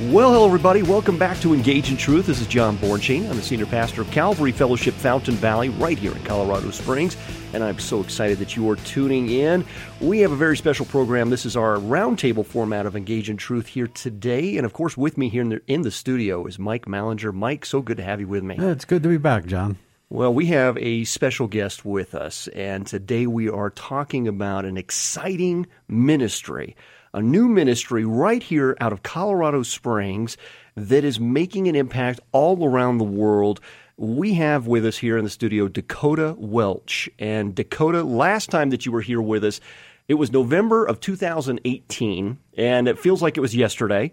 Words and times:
Well, 0.00 0.32
hello, 0.32 0.46
everybody. 0.46 0.82
Welcome 0.82 1.18
back 1.18 1.38
to 1.38 1.54
Engage 1.54 1.88
in 1.88 1.96
Truth. 1.96 2.26
This 2.26 2.40
is 2.40 2.48
John 2.48 2.76
Bornschein. 2.78 3.30
I'm 3.30 3.36
the 3.36 3.42
senior 3.42 3.64
pastor 3.64 4.02
of 4.02 4.10
Calvary 4.10 4.50
Fellowship 4.50 4.92
Fountain 4.94 5.36
Valley, 5.36 5.68
right 5.68 5.96
here 5.96 6.10
in 6.10 6.20
Colorado 6.24 6.72
Springs, 6.72 7.16
and 7.52 7.62
I'm 7.62 7.78
so 7.78 8.00
excited 8.00 8.38
that 8.38 8.56
you 8.56 8.68
are 8.68 8.74
tuning 8.74 9.30
in. 9.30 9.64
We 10.00 10.18
have 10.18 10.32
a 10.32 10.36
very 10.36 10.56
special 10.56 10.84
program. 10.84 11.30
This 11.30 11.46
is 11.46 11.56
our 11.56 11.76
roundtable 11.76 12.44
format 12.44 12.86
of 12.86 12.96
Engage 12.96 13.30
in 13.30 13.36
Truth 13.36 13.68
here 13.68 13.86
today, 13.86 14.56
and 14.56 14.66
of 14.66 14.72
course, 14.72 14.96
with 14.96 15.16
me 15.16 15.28
here 15.28 15.42
in 15.42 15.50
the, 15.50 15.62
in 15.68 15.82
the 15.82 15.92
studio 15.92 16.44
is 16.46 16.58
Mike 16.58 16.86
Mallinger. 16.86 17.32
Mike, 17.32 17.64
so 17.64 17.80
good 17.80 17.98
to 17.98 18.02
have 18.02 18.18
you 18.18 18.26
with 18.26 18.42
me. 18.42 18.56
It's 18.58 18.84
good 18.84 19.04
to 19.04 19.08
be 19.08 19.16
back, 19.16 19.46
John. 19.46 19.78
Well, 20.10 20.34
we 20.34 20.46
have 20.46 20.76
a 20.78 21.04
special 21.04 21.46
guest 21.46 21.84
with 21.84 22.16
us, 22.16 22.48
and 22.48 22.84
today 22.84 23.28
we 23.28 23.48
are 23.48 23.70
talking 23.70 24.26
about 24.26 24.64
an 24.64 24.76
exciting 24.76 25.68
ministry 25.86 26.74
a 27.14 27.22
new 27.22 27.48
ministry 27.48 28.04
right 28.04 28.42
here 28.42 28.76
out 28.80 28.92
of 28.92 29.04
Colorado 29.04 29.62
Springs 29.62 30.36
that 30.74 31.04
is 31.04 31.20
making 31.20 31.68
an 31.68 31.76
impact 31.76 32.18
all 32.32 32.66
around 32.66 32.98
the 32.98 33.04
world. 33.04 33.60
We 33.96 34.34
have 34.34 34.66
with 34.66 34.84
us 34.84 34.98
here 34.98 35.16
in 35.16 35.22
the 35.22 35.30
studio 35.30 35.68
Dakota 35.68 36.34
Welch. 36.36 37.08
And 37.20 37.54
Dakota, 37.54 38.02
last 38.02 38.50
time 38.50 38.70
that 38.70 38.84
you 38.84 38.90
were 38.90 39.00
here 39.00 39.22
with 39.22 39.44
us, 39.44 39.60
it 40.06 40.14
was 40.14 40.30
November 40.30 40.84
of 40.84 41.00
2018, 41.00 42.38
and 42.58 42.88
it 42.88 42.98
feels 42.98 43.22
like 43.22 43.36
it 43.36 43.40
was 43.40 43.54
yesterday. 43.54 44.10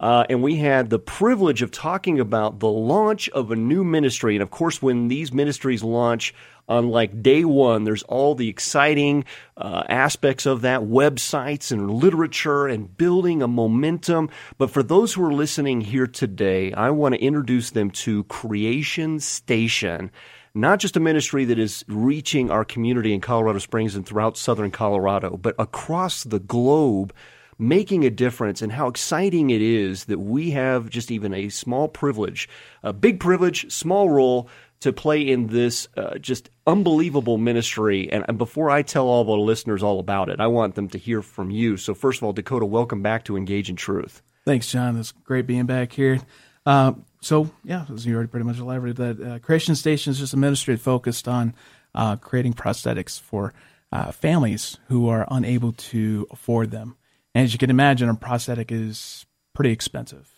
Uh, 0.00 0.24
and 0.28 0.42
we 0.42 0.56
had 0.56 0.90
the 0.90 0.98
privilege 0.98 1.62
of 1.62 1.70
talking 1.70 2.18
about 2.18 2.58
the 2.58 2.68
launch 2.68 3.28
of 3.30 3.50
a 3.50 3.56
new 3.56 3.84
ministry. 3.84 4.34
And 4.34 4.42
of 4.42 4.50
course, 4.50 4.82
when 4.82 5.08
these 5.08 5.32
ministries 5.32 5.84
launch 5.84 6.34
on 6.68 6.88
like 6.88 7.22
day 7.22 7.44
one, 7.44 7.84
there's 7.84 8.02
all 8.02 8.34
the 8.34 8.48
exciting 8.48 9.24
uh, 9.56 9.84
aspects 9.88 10.46
of 10.46 10.62
that 10.62 10.80
websites 10.80 11.70
and 11.70 11.90
literature 11.90 12.66
and 12.66 12.94
building 12.96 13.40
a 13.40 13.48
momentum. 13.48 14.30
But 14.58 14.70
for 14.70 14.82
those 14.82 15.14
who 15.14 15.24
are 15.24 15.32
listening 15.32 15.80
here 15.80 16.08
today, 16.08 16.72
I 16.72 16.90
want 16.90 17.14
to 17.14 17.22
introduce 17.22 17.70
them 17.70 17.90
to 17.92 18.24
Creation 18.24 19.20
Station 19.20 20.10
not 20.54 20.78
just 20.78 20.96
a 20.96 21.00
ministry 21.00 21.44
that 21.46 21.58
is 21.58 21.84
reaching 21.88 22.50
our 22.50 22.64
community 22.64 23.12
in 23.12 23.20
Colorado 23.20 23.58
Springs 23.58 23.94
and 23.96 24.06
throughout 24.06 24.36
southern 24.36 24.70
Colorado, 24.70 25.36
but 25.36 25.54
across 25.58 26.24
the 26.24 26.38
globe 26.38 27.12
making 27.58 28.04
a 28.04 28.10
difference 28.10 28.62
and 28.62 28.72
how 28.72 28.88
exciting 28.88 29.50
it 29.50 29.62
is 29.62 30.06
that 30.06 30.18
we 30.18 30.50
have 30.52 30.90
just 30.90 31.10
even 31.10 31.32
a 31.32 31.48
small 31.48 31.88
privilege, 31.88 32.48
a 32.82 32.92
big 32.92 33.20
privilege, 33.20 33.70
small 33.72 34.10
role 34.10 34.48
to 34.80 34.92
play 34.92 35.22
in 35.22 35.46
this 35.46 35.88
uh, 35.96 36.18
just 36.18 36.50
unbelievable 36.66 37.38
ministry. 37.38 38.10
And, 38.10 38.24
and, 38.28 38.38
before 38.38 38.70
I 38.70 38.82
tell 38.82 39.06
all 39.06 39.24
the 39.24 39.32
listeners 39.32 39.82
all 39.82 39.98
about 39.98 40.28
it, 40.28 40.40
I 40.40 40.48
want 40.48 40.74
them 40.74 40.88
to 40.90 40.98
hear 40.98 41.22
from 41.22 41.50
you. 41.50 41.76
So, 41.76 41.94
first 41.94 42.18
of 42.18 42.24
all, 42.24 42.32
Dakota, 42.32 42.66
welcome 42.66 43.00
back 43.00 43.24
to 43.24 43.36
Engage 43.36 43.70
in 43.70 43.76
Truth. 43.76 44.20
Thanks, 44.44 44.70
John. 44.70 44.98
It's 44.98 45.12
great 45.12 45.46
being 45.46 45.64
back 45.64 45.92
here. 45.92 46.20
Uh, 46.66 46.92
so, 47.20 47.50
yeah, 47.64 47.84
as 47.92 48.06
you 48.06 48.14
already 48.14 48.28
pretty 48.28 48.46
much 48.46 48.58
elaborated, 48.58 48.96
that 48.96 49.26
uh, 49.26 49.38
Creation 49.38 49.74
Station 49.74 50.10
is 50.12 50.18
just 50.18 50.34
a 50.34 50.36
ministry 50.36 50.76
focused 50.76 51.28
on 51.28 51.54
uh, 51.94 52.16
creating 52.16 52.54
prosthetics 52.54 53.20
for 53.20 53.52
uh, 53.92 54.12
families 54.12 54.78
who 54.88 55.08
are 55.08 55.26
unable 55.30 55.72
to 55.72 56.26
afford 56.30 56.70
them. 56.70 56.96
And 57.34 57.44
as 57.44 57.52
you 57.52 57.58
can 57.58 57.70
imagine, 57.70 58.08
a 58.08 58.14
prosthetic 58.14 58.72
is 58.72 59.26
pretty 59.54 59.70
expensive. 59.70 60.30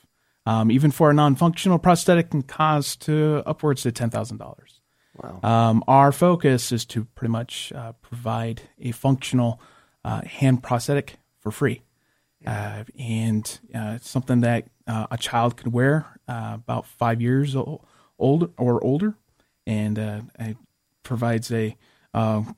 Um, 0.46 0.70
even 0.70 0.92
for 0.92 1.10
a 1.10 1.14
non-functional 1.14 1.78
prosthetic 1.78 2.30
can 2.30 2.42
cost 2.42 3.00
to 3.02 3.42
upwards 3.46 3.82
to 3.82 3.92
ten 3.92 4.10
thousand 4.10 4.36
dollars. 4.38 4.80
Wow. 5.16 5.40
Um, 5.42 5.84
our 5.88 6.12
focus 6.12 6.70
is 6.72 6.84
to 6.86 7.04
pretty 7.04 7.32
much 7.32 7.72
uh, 7.74 7.92
provide 7.94 8.62
a 8.78 8.92
functional 8.92 9.60
uh, 10.04 10.20
hand 10.22 10.62
prosthetic 10.62 11.16
for 11.40 11.50
free, 11.50 11.82
yeah. 12.42 12.80
uh, 12.80 12.84
and 12.98 13.60
uh, 13.74 13.98
something 14.02 14.42
that 14.42 14.68
uh, 14.86 15.06
a 15.10 15.18
child 15.18 15.56
could 15.56 15.72
wear 15.72 16.06
uh, 16.28 16.52
about 16.54 16.86
five 16.86 17.20
years 17.20 17.54
old, 17.56 17.84
or 18.18 18.82
older, 18.82 19.14
and 19.66 19.98
uh, 19.98 20.20
it 20.38 20.56
provides 21.02 21.52
a 21.52 21.76
um, 22.14 22.56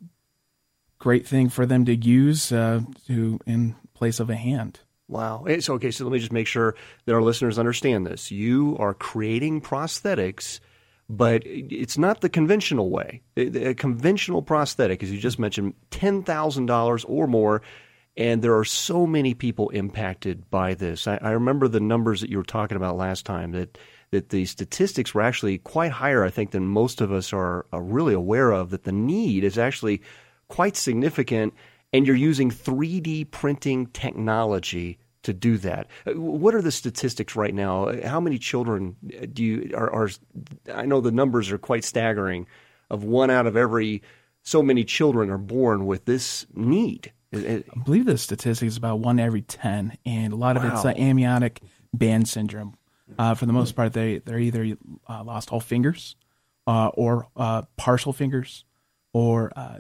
great 0.99 1.27
thing 1.27 1.49
for 1.49 1.67
them 1.67 1.85
to 1.85 1.95
use 1.95 2.53
uh, 2.53 2.81
to 3.07 3.39
in 3.47 3.75
place 3.95 4.21
of 4.21 4.31
a 4.31 4.37
hand. 4.37 4.81
Wow. 5.09 5.45
Eh, 5.49 5.61
so, 5.61 5.75
okay, 5.75 5.91
so 5.91 6.05
let 6.05 6.13
me 6.13 6.19
just 6.19 6.33
make 6.33 6.47
sure 6.47 6.75
that 7.07 7.15
our 7.15 7.23
listeners 7.23 7.59
understand 7.59 8.07
this. 8.07 8.31
You 8.31 8.77
are 8.79 8.93
creating 8.93 9.63
prosthetics, 9.63 10.61
but 11.09 11.43
it's 11.47 11.97
not 11.97 12.21
the 12.21 12.29
conventional 12.29 12.91
way. 12.91 13.23
Eh, 13.37 13.71
a 13.71 13.75
conventional 13.75 14.43
prosthetic, 14.43 15.03
as 15.03 15.11
you 15.11 15.19
just 15.19 15.39
mentioned, 15.39 15.75
$10,000 15.91 17.05
or 17.09 17.27
more. 17.27 17.63
And 18.19 18.43
there 18.43 18.59
are 18.59 18.65
so 18.65 19.07
many 19.07 19.33
people 19.33 19.69
impacted 19.69 20.51
by 20.51 20.75
this. 20.75 21.07
I, 21.07 21.19
I 21.23 21.31
remember 21.31 21.69
the 21.69 21.79
numbers 21.79 22.21
that 22.21 22.29
you 22.29 22.37
were 22.37 22.43
talking 22.43 22.77
about 22.77 22.97
last 22.97 23.25
time 23.25 23.53
that 23.53 23.79
that 24.11 24.31
the 24.31 24.47
statistics 24.47 25.15
were 25.15 25.21
actually 25.21 25.59
quite 25.59 25.93
higher, 25.93 26.25
I 26.25 26.31
think, 26.31 26.51
than 26.51 26.67
most 26.67 27.03
of 27.03 27.13
us 27.13 27.33
are, 27.33 27.67
really 27.73 28.15
aware 28.15 28.53
of. 28.53 28.71
That 28.71 28.85
the 28.85 28.93
need 28.93 29.45
is 29.45 29.59
actually 29.59 30.03
quite 30.49 30.77
significant 30.77 31.55
and 31.93 32.07
you're 32.07 32.17
using 32.17 32.51
3D 32.51 33.31
printing 33.31 33.87
technology 33.89 34.99
to 35.23 35.33
do 35.33 35.59
that. 35.59 35.89
Uh, 36.07 36.13
what 36.15 36.55
are 36.55 36.63
the 36.63 36.73
statistics 36.73 37.37
right 37.37 37.55
now? 37.55 37.93
How 38.03 38.19
many 38.19 38.39
children 38.39 38.97
do 39.33 39.45
you 39.45 39.71
are, 39.77 39.93
are 39.93 40.09
I 40.75 40.87
know 40.87 41.01
the 41.01 41.13
numbers 41.13 41.53
are 41.53 41.59
quite 41.59 41.85
staggering 41.85 42.47
of 42.91 43.05
one 43.05 43.31
out 43.31 43.47
of 43.47 43.57
every 43.57 44.03
so 44.43 44.63
many 44.63 44.85
children 44.85 45.31
are 45.31 45.39
born 45.39 45.87
with 45.87 46.07
this 46.07 46.47
need. 46.55 47.13
I 47.33 47.63
believe 47.85 48.07
the 48.07 48.17
statistic 48.17 48.69
is 48.69 48.77
about 48.77 49.01
one 49.01 49.21
every 49.21 49.43
10 49.43 49.99
and 50.07 50.33
a 50.33 50.37
lot 50.37 50.57
of 50.57 50.63
wow. 50.63 50.75
it's 50.75 50.85
uh, 50.85 50.95
amniotic 50.97 51.61
band 51.93 52.29
syndrome. 52.29 52.75
Uh, 53.19 53.35
for 53.35 53.47
the 53.47 53.53
most 53.53 53.75
part, 53.75 53.93
they, 53.95 54.19
they're 54.19 54.39
either 54.39 54.77
uh, 55.09 55.25
lost 55.25 55.51
all 55.51 55.61
fingers 55.61 56.17
uh, 56.67 56.89
or 56.89 57.27
uh, 57.37 57.63
partial 57.77 58.13
fingers 58.13 58.65
or 59.13 59.53
uh, 59.57 59.79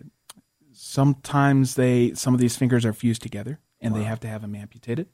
sometimes 0.72 1.74
they 1.74 2.12
some 2.14 2.34
of 2.34 2.40
these 2.40 2.56
fingers 2.56 2.84
are 2.84 2.92
fused 2.92 3.22
together 3.22 3.58
and 3.80 3.92
wow. 3.92 4.00
they 4.00 4.04
have 4.06 4.20
to 4.20 4.28
have 4.28 4.42
them 4.42 4.54
amputated. 4.54 5.08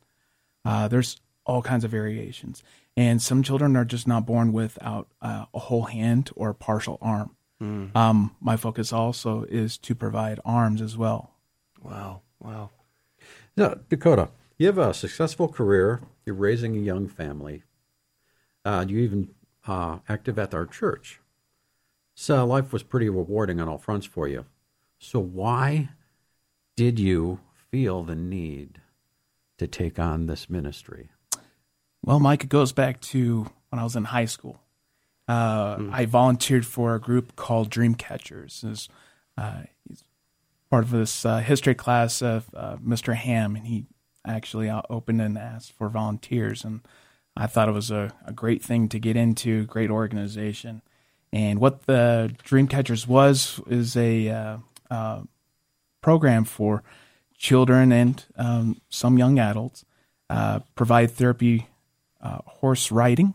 Uh, 0.65 0.89
there's 0.89 1.21
all 1.47 1.62
kinds 1.62 1.84
of 1.84 1.91
variations, 1.91 2.62
and 2.97 3.21
some 3.21 3.43
children 3.43 3.77
are 3.77 3.84
just 3.84 4.06
not 4.06 4.25
born 4.25 4.53
without 4.53 5.09
uh, 5.21 5.44
a 5.53 5.59
whole 5.59 5.84
hand 5.84 6.31
or 6.37 6.50
a 6.50 6.55
partial 6.55 6.99
arm. 7.03 7.37
Mm. 7.62 7.94
Um, 7.94 8.34
my 8.41 8.56
focus 8.56 8.93
also 8.93 9.44
is 9.44 9.77
to 9.78 9.94
provide 9.94 10.41
arms 10.44 10.81
as 10.81 10.97
well. 10.97 11.34
Wow, 11.83 12.23
wow. 12.44 12.71
Now, 13.56 13.77
Dakota, 13.88 14.28
you 14.59 14.66
have 14.66 14.78
a 14.78 14.94
successful 14.94 15.49
career. 15.49 16.03
You're 16.25 16.34
raising 16.34 16.77
a 16.77 16.81
young 16.81 17.09
family. 17.09 17.62
Uh, 18.65 18.84
you're 18.87 19.00
even 19.00 19.31
uh, 19.66 19.99
active 20.09 20.38
at 20.38 20.55
our 20.55 20.66
church. 20.66 21.21
So 22.15 22.44
life 22.44 22.72
was 22.72 22.82
pretty 22.82 23.09
rewarding 23.09 23.60
on 23.60 23.69
all 23.69 23.78
fronts 23.78 24.06
for 24.06 24.28
you. 24.28 24.44
So, 24.99 25.19
why 25.19 25.91
did 26.77 26.99
you 26.99 27.41
feel 27.71 28.05
the 28.05 28.15
need 28.15 28.81
to 29.59 29.66
take 29.66 29.99
on 29.99 30.26
this 30.26 30.49
ministry? 30.49 31.11
Well, 32.03 32.21
Mike, 32.21 32.44
it 32.44 32.49
goes 32.49 32.72
back 32.72 33.00
to 33.03 33.50
when 33.71 33.81
I 33.81 33.84
was 33.84 33.97
in 33.97 34.05
high 34.05 34.25
school. 34.26 34.61
Uh, 35.26 35.76
mm. 35.76 35.93
I 35.93 36.05
volunteered 36.05 36.66
for 36.66 36.94
a 36.94 37.00
group 37.00 37.34
called 37.34 37.71
Dream 37.71 37.94
Catchers. 37.94 38.62
Is 38.65 38.88
uh, 39.37 39.62
he's 39.88 40.05
part 40.75 40.83
of 40.83 40.91
this 40.91 41.25
uh, 41.25 41.39
history 41.39 41.77
class 41.77 42.21
of 42.21 42.51
uh, 42.53 42.75
Mr. 42.79 43.15
Ham, 43.15 43.55
and 43.55 43.65
he 43.65 43.85
actually 44.27 44.69
uh, 44.69 44.83
opened 44.91 45.23
and 45.23 45.39
asked 45.39 45.71
for 45.71 45.89
volunteers, 45.89 46.65
and 46.65 46.81
I 47.37 47.47
thought 47.47 47.69
it 47.69 47.73
was 47.73 47.93
a, 47.93 48.12
a 48.27 48.33
great 48.33 48.61
thing 48.61 48.89
to 48.89 48.99
get 48.99 49.15
into, 49.15 49.67
great 49.67 49.89
organization. 49.89 50.82
And 51.32 51.61
what 51.61 51.87
the 51.87 52.35
Dream 52.43 52.67
Catchers 52.67 53.06
was 53.06 53.61
is 53.69 53.97
a 53.97 54.29
uh, 54.29 54.56
uh, 54.91 55.23
program 56.00 56.44
for 56.44 56.82
children 57.38 57.93
and 57.93 58.25
um, 58.37 58.81
some 58.88 59.17
young 59.17 59.38
adults. 59.38 59.85
Uh, 60.29 60.59
provide 60.75 61.12
therapy, 61.12 61.69
horse 62.21 62.91
riding 62.91 63.35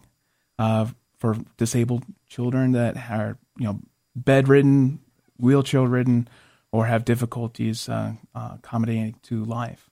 for 0.57 1.37
disabled 1.55 2.03
children 2.27 2.73
that 2.73 2.97
are 3.09 3.37
you 3.57 3.65
know 3.65 3.79
bedridden, 4.13 4.99
wheelchair 5.37 5.87
ridden, 5.87 6.27
or 6.71 6.85
have 6.85 7.05
difficulties 7.05 7.89
uh, 7.89 8.13
accommodating 8.33 9.15
to 9.23 9.43
life. 9.43 9.89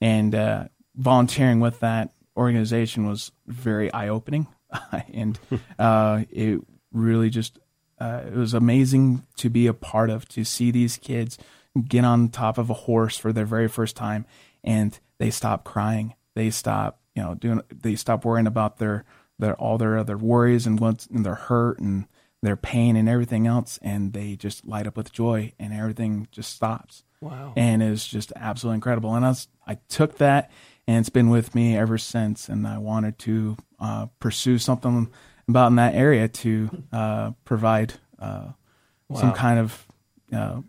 And 0.00 0.68
volunteering 0.94 1.60
with 1.60 1.80
that 1.80 2.12
organization 2.36 3.06
was 3.06 3.32
very 3.46 3.92
eye 3.92 4.08
opening, 4.08 4.46
and 5.12 5.38
it 5.78 6.60
really 6.92 7.30
just 7.30 7.58
uh, 8.00 8.22
it 8.26 8.34
was 8.34 8.54
amazing 8.54 9.26
to 9.36 9.50
be 9.50 9.66
a 9.66 9.74
part 9.74 10.10
of, 10.10 10.28
to 10.28 10.44
see 10.44 10.70
these 10.70 10.96
kids 10.96 11.38
get 11.88 12.04
on 12.04 12.28
top 12.28 12.58
of 12.58 12.70
a 12.70 12.74
horse 12.74 13.16
for 13.16 13.32
their 13.32 13.44
very 13.44 13.68
first 13.68 13.96
time 13.96 14.24
and 14.64 14.98
they 15.18 15.30
stop 15.30 15.64
crying. 15.64 16.14
They 16.34 16.50
stop, 16.50 17.00
you 17.14 17.22
know, 17.22 17.34
doing, 17.34 17.62
they 17.72 17.96
stop 17.96 18.24
worrying 18.24 18.46
about 18.46 18.78
their, 18.78 19.04
their, 19.38 19.54
all 19.56 19.78
their 19.78 19.98
other 19.98 20.16
worries 20.16 20.66
and 20.66 20.78
what's, 20.78 21.06
and 21.06 21.24
their 21.24 21.34
hurt 21.34 21.80
and 21.80 22.06
their 22.42 22.56
pain 22.56 22.96
and 22.96 23.08
everything 23.08 23.46
else, 23.46 23.78
and 23.82 24.12
they 24.12 24.36
just 24.36 24.66
light 24.66 24.86
up 24.86 24.96
with 24.96 25.12
joy, 25.12 25.52
and 25.58 25.72
everything 25.72 26.28
just 26.30 26.54
stops. 26.54 27.02
Wow. 27.20 27.52
And 27.56 27.82
it's 27.82 28.06
just 28.06 28.32
absolutely 28.36 28.76
incredible. 28.76 29.14
And 29.14 29.24
I, 29.24 29.28
was, 29.28 29.48
I 29.66 29.74
took 29.88 30.18
that, 30.18 30.50
and 30.86 30.98
it's 30.98 31.08
been 31.08 31.30
with 31.30 31.54
me 31.54 31.76
ever 31.76 31.98
since. 31.98 32.48
And 32.48 32.66
I 32.66 32.78
wanted 32.78 33.18
to 33.20 33.56
uh, 33.80 34.06
pursue 34.20 34.58
something 34.58 35.10
about 35.48 35.68
in 35.68 35.76
that 35.76 35.94
area 35.94 36.28
to 36.28 36.84
uh, 36.92 37.30
provide 37.44 37.94
uh, 38.20 38.52
some 39.14 39.32
kind 39.32 39.58
of 39.58 39.86
uh, 40.32 40.60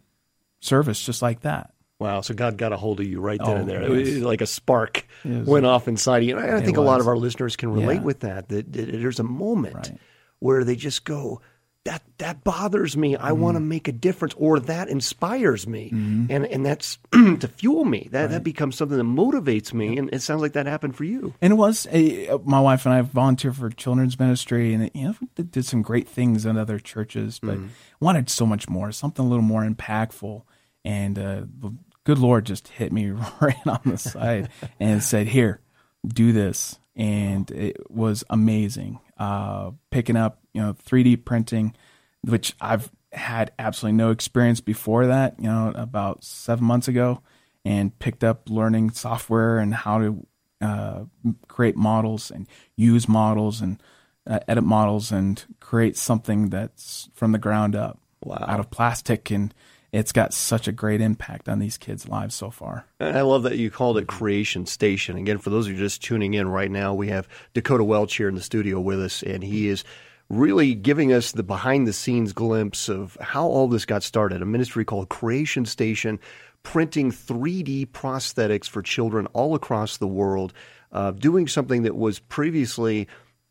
service 0.62 1.04
just 1.06 1.22
like 1.22 1.42
that. 1.42 1.72
Wow, 2.00 2.22
so 2.22 2.34
God 2.34 2.58
got 2.58 2.72
a 2.72 2.78
hold 2.78 3.02
of 3.02 3.06
you 3.08 3.20
right 3.20 3.38
then 3.40 3.50
Oh, 3.50 3.56
and 3.58 3.70
there. 3.70 3.82
yes. 3.82 4.08
It 4.08 4.14
was 4.16 4.24
like 4.24 4.40
a 4.42 4.46
spark 4.48 5.06
was- 5.26 5.46
went 5.46 5.66
off 5.66 5.88
inside 5.90 6.20
of 6.20 6.30
you. 6.30 6.38
And 6.38 6.56
I 6.56 6.62
think 6.62 6.78
a 6.78 6.82
lot 6.82 7.02
of 7.02 7.08
our 7.08 7.18
listeners 7.18 7.58
can 7.58 7.72
relate 7.74 7.96
Yeah. 7.96 8.02
with 8.04 8.22
that, 8.22 8.48
that. 8.50 8.72
that 8.72 8.86
There's 8.94 9.20
a 9.20 9.24
moment 9.24 9.76
Right. 9.76 9.98
where 10.40 10.64
they 10.64 10.78
just 10.78 11.04
go, 11.04 11.42
that 11.86 12.04
that 12.18 12.44
bothers 12.44 12.98
me. 12.98 13.16
I 13.16 13.32
want 13.32 13.56
Mm-hmm. 13.56 13.64
to 13.66 13.70
make 13.70 13.88
a 13.88 13.92
difference, 13.94 14.34
or 14.38 14.60
that 14.60 14.90
inspires 14.90 15.66
me, 15.66 15.90
and 15.92 16.30
and 16.46 16.66
that's 16.66 16.98
to 17.14 17.48
fuel 17.48 17.86
me. 17.86 18.10
That 18.12 18.32
that 18.32 18.44
becomes 18.44 18.76
something 18.76 18.98
that 18.98 19.04
motivates 19.04 19.74
me. 19.74 19.98
And 19.98 20.10
it 20.14 20.22
sounds 20.22 20.42
like 20.42 20.54
that 20.54 20.66
happened 20.66 20.96
for 20.98 21.06
you. 21.06 21.34
And 21.42 21.54
it 21.54 21.56
was 21.56 21.88
a, 21.92 22.38
my 22.44 22.60
wife 22.60 22.86
and 22.86 22.94
I 22.94 23.02
volunteered 23.02 23.56
for 23.56 23.70
children's 23.70 24.20
ministry, 24.20 24.74
and 24.74 24.92
you 24.94 25.04
know 25.38 25.44
did 25.44 25.64
some 25.66 25.82
great 25.82 26.08
things 26.08 26.46
in 26.46 26.58
other 26.58 26.80
churches, 26.80 27.40
but 27.42 27.58
wanted 28.02 28.30
so 28.30 28.46
much 28.46 28.68
more, 28.70 28.92
something 28.92 29.26
a 29.26 29.28
little 29.30 29.42
more 29.44 29.64
impactful. 29.64 30.44
And 30.86 31.18
uh, 31.18 31.42
the 31.60 31.74
good 32.04 32.20
Lord 32.20 32.46
just 32.46 32.68
hit 32.68 32.92
me 32.92 33.10
right 33.42 33.56
on 33.66 33.80
the 33.86 33.98
side 33.98 34.50
and 34.80 35.02
said, 35.02 35.28
"Here, 35.28 35.62
do 36.06 36.34
this," 36.34 36.78
and 36.96 37.50
it 37.52 37.90
was 37.90 38.24
amazing. 38.30 39.00
Uh, 39.20 39.72
picking 39.92 40.16
up, 40.16 40.40
you 40.54 40.62
know, 40.62 40.74
3D 40.74 41.26
printing, 41.26 41.76
which 42.24 42.56
I've 42.62 42.90
had 43.12 43.52
absolutely 43.60 43.98
no 43.98 44.12
experience 44.12 44.62
before 44.62 45.08
that. 45.08 45.36
You 45.40 45.50
know, 45.50 45.74
about 45.76 46.24
seven 46.24 46.64
months 46.66 46.88
ago, 46.88 47.22
and 47.66 47.98
picked 48.00 48.24
up 48.24 48.50
learning 48.50 48.92
software 48.92 49.60
and 49.60 49.74
how 49.74 50.00
to 50.00 50.28
uh, 50.62 51.04
create 51.48 51.76
models 51.76 52.32
and 52.32 52.48
use 52.76 53.08
models 53.10 53.62
and 53.62 53.82
uh, 54.26 54.40
edit 54.48 54.64
models 54.64 55.12
and 55.12 55.44
create 55.60 55.98
something 55.98 56.50
that's 56.50 57.10
from 57.14 57.32
the 57.32 57.38
ground 57.38 57.76
up 57.76 58.00
Wow. 58.24 58.44
out 58.48 58.60
of 58.60 58.70
plastic 58.70 59.32
and 59.32 59.54
it's 59.92 60.12
got 60.12 60.34
such 60.34 60.68
a 60.68 60.72
great 60.72 61.02
impact 61.02 61.50
on 61.50 61.60
these 61.60 61.78
kids' 61.78 62.08
lives 62.08 62.36
so 62.36 62.50
far. 62.50 62.86
And 63.00 63.18
I 63.18 63.22
love 63.22 63.44
that 63.44 63.58
you 63.58 63.72
called 63.72 63.98
it 63.98 64.08
Creation 64.08 64.66
Station. 64.66 65.18
Again, 65.18 65.38
for 65.40 65.50
those 65.50 65.68
of 65.68 65.74
you 65.74 65.80
just 65.80 66.04
tuning 66.04 66.34
in 66.34 66.48
right 66.48 66.70
now, 66.70 66.94
we 66.94 67.08
have 67.10 67.28
Dakota 67.54 67.84
Welch 67.84 68.16
here 68.16 68.30
in 68.30 68.36
the 68.36 68.42
studio 68.42 68.80
with 68.80 69.02
us, 69.02 69.24
and 69.24 69.44
he 69.44 69.68
is 69.68 69.84
really 70.30 70.76
giving 70.76 71.12
us 71.12 71.32
the 71.32 71.44
behind 71.44 71.88
the 71.88 71.94
scenes 71.94 72.34
glimpse 72.34 72.88
of 72.88 73.18
how 73.20 73.48
all 73.48 73.68
this 73.68 73.86
got 73.86 74.04
started. 74.04 74.42
A 74.42 74.46
ministry 74.46 74.86
called 74.86 75.10
Creation 75.10 75.66
Station, 75.66 76.20
printing 76.62 77.12
3D 77.12 77.88
prosthetics 77.88 78.68
for 78.70 78.82
children 78.82 79.26
all 79.28 79.56
across 79.56 79.98
the 79.98 80.08
world, 80.08 80.54
uh, 80.92 81.12
doing 81.12 81.48
something 81.48 81.84
that 81.84 81.96
was 81.96 82.20
previously 82.20 83.08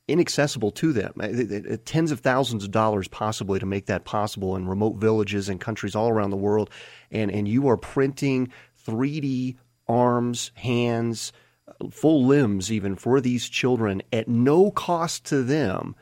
inaccessible 0.08 0.70
to 0.72 0.92
them. 0.92 1.12
Uh, 1.20 1.74
uh, 1.74 1.76
Tens 1.84 2.10
of 2.10 2.20
thousands 2.20 2.64
of 2.64 2.70
dollars 2.70 3.06
possibly 3.08 3.58
to 3.58 3.66
make 3.66 3.86
that 3.86 4.04
possible 4.04 4.56
in 4.56 4.66
remote 4.66 4.96
villages 4.96 5.48
and 5.48 5.60
countries 5.60 5.94
all 5.94 6.08
around 6.08 6.30
the 6.30 6.36
world. 6.36 6.70
And, 7.10 7.30
and 7.30 7.46
you 7.46 7.68
are 7.68 7.76
printing 7.76 8.50
3D 8.86 9.56
arms, 9.86 10.50
hands, 10.54 11.32
uh, 11.68 11.88
full 11.90 12.24
limbs 12.24 12.72
even 12.72 12.96
for 12.96 13.20
these 13.20 13.48
children 13.48 14.02
at 14.12 14.28
no 14.28 14.70
cost 14.70 15.26
to 15.26 15.42
them. 15.42 15.94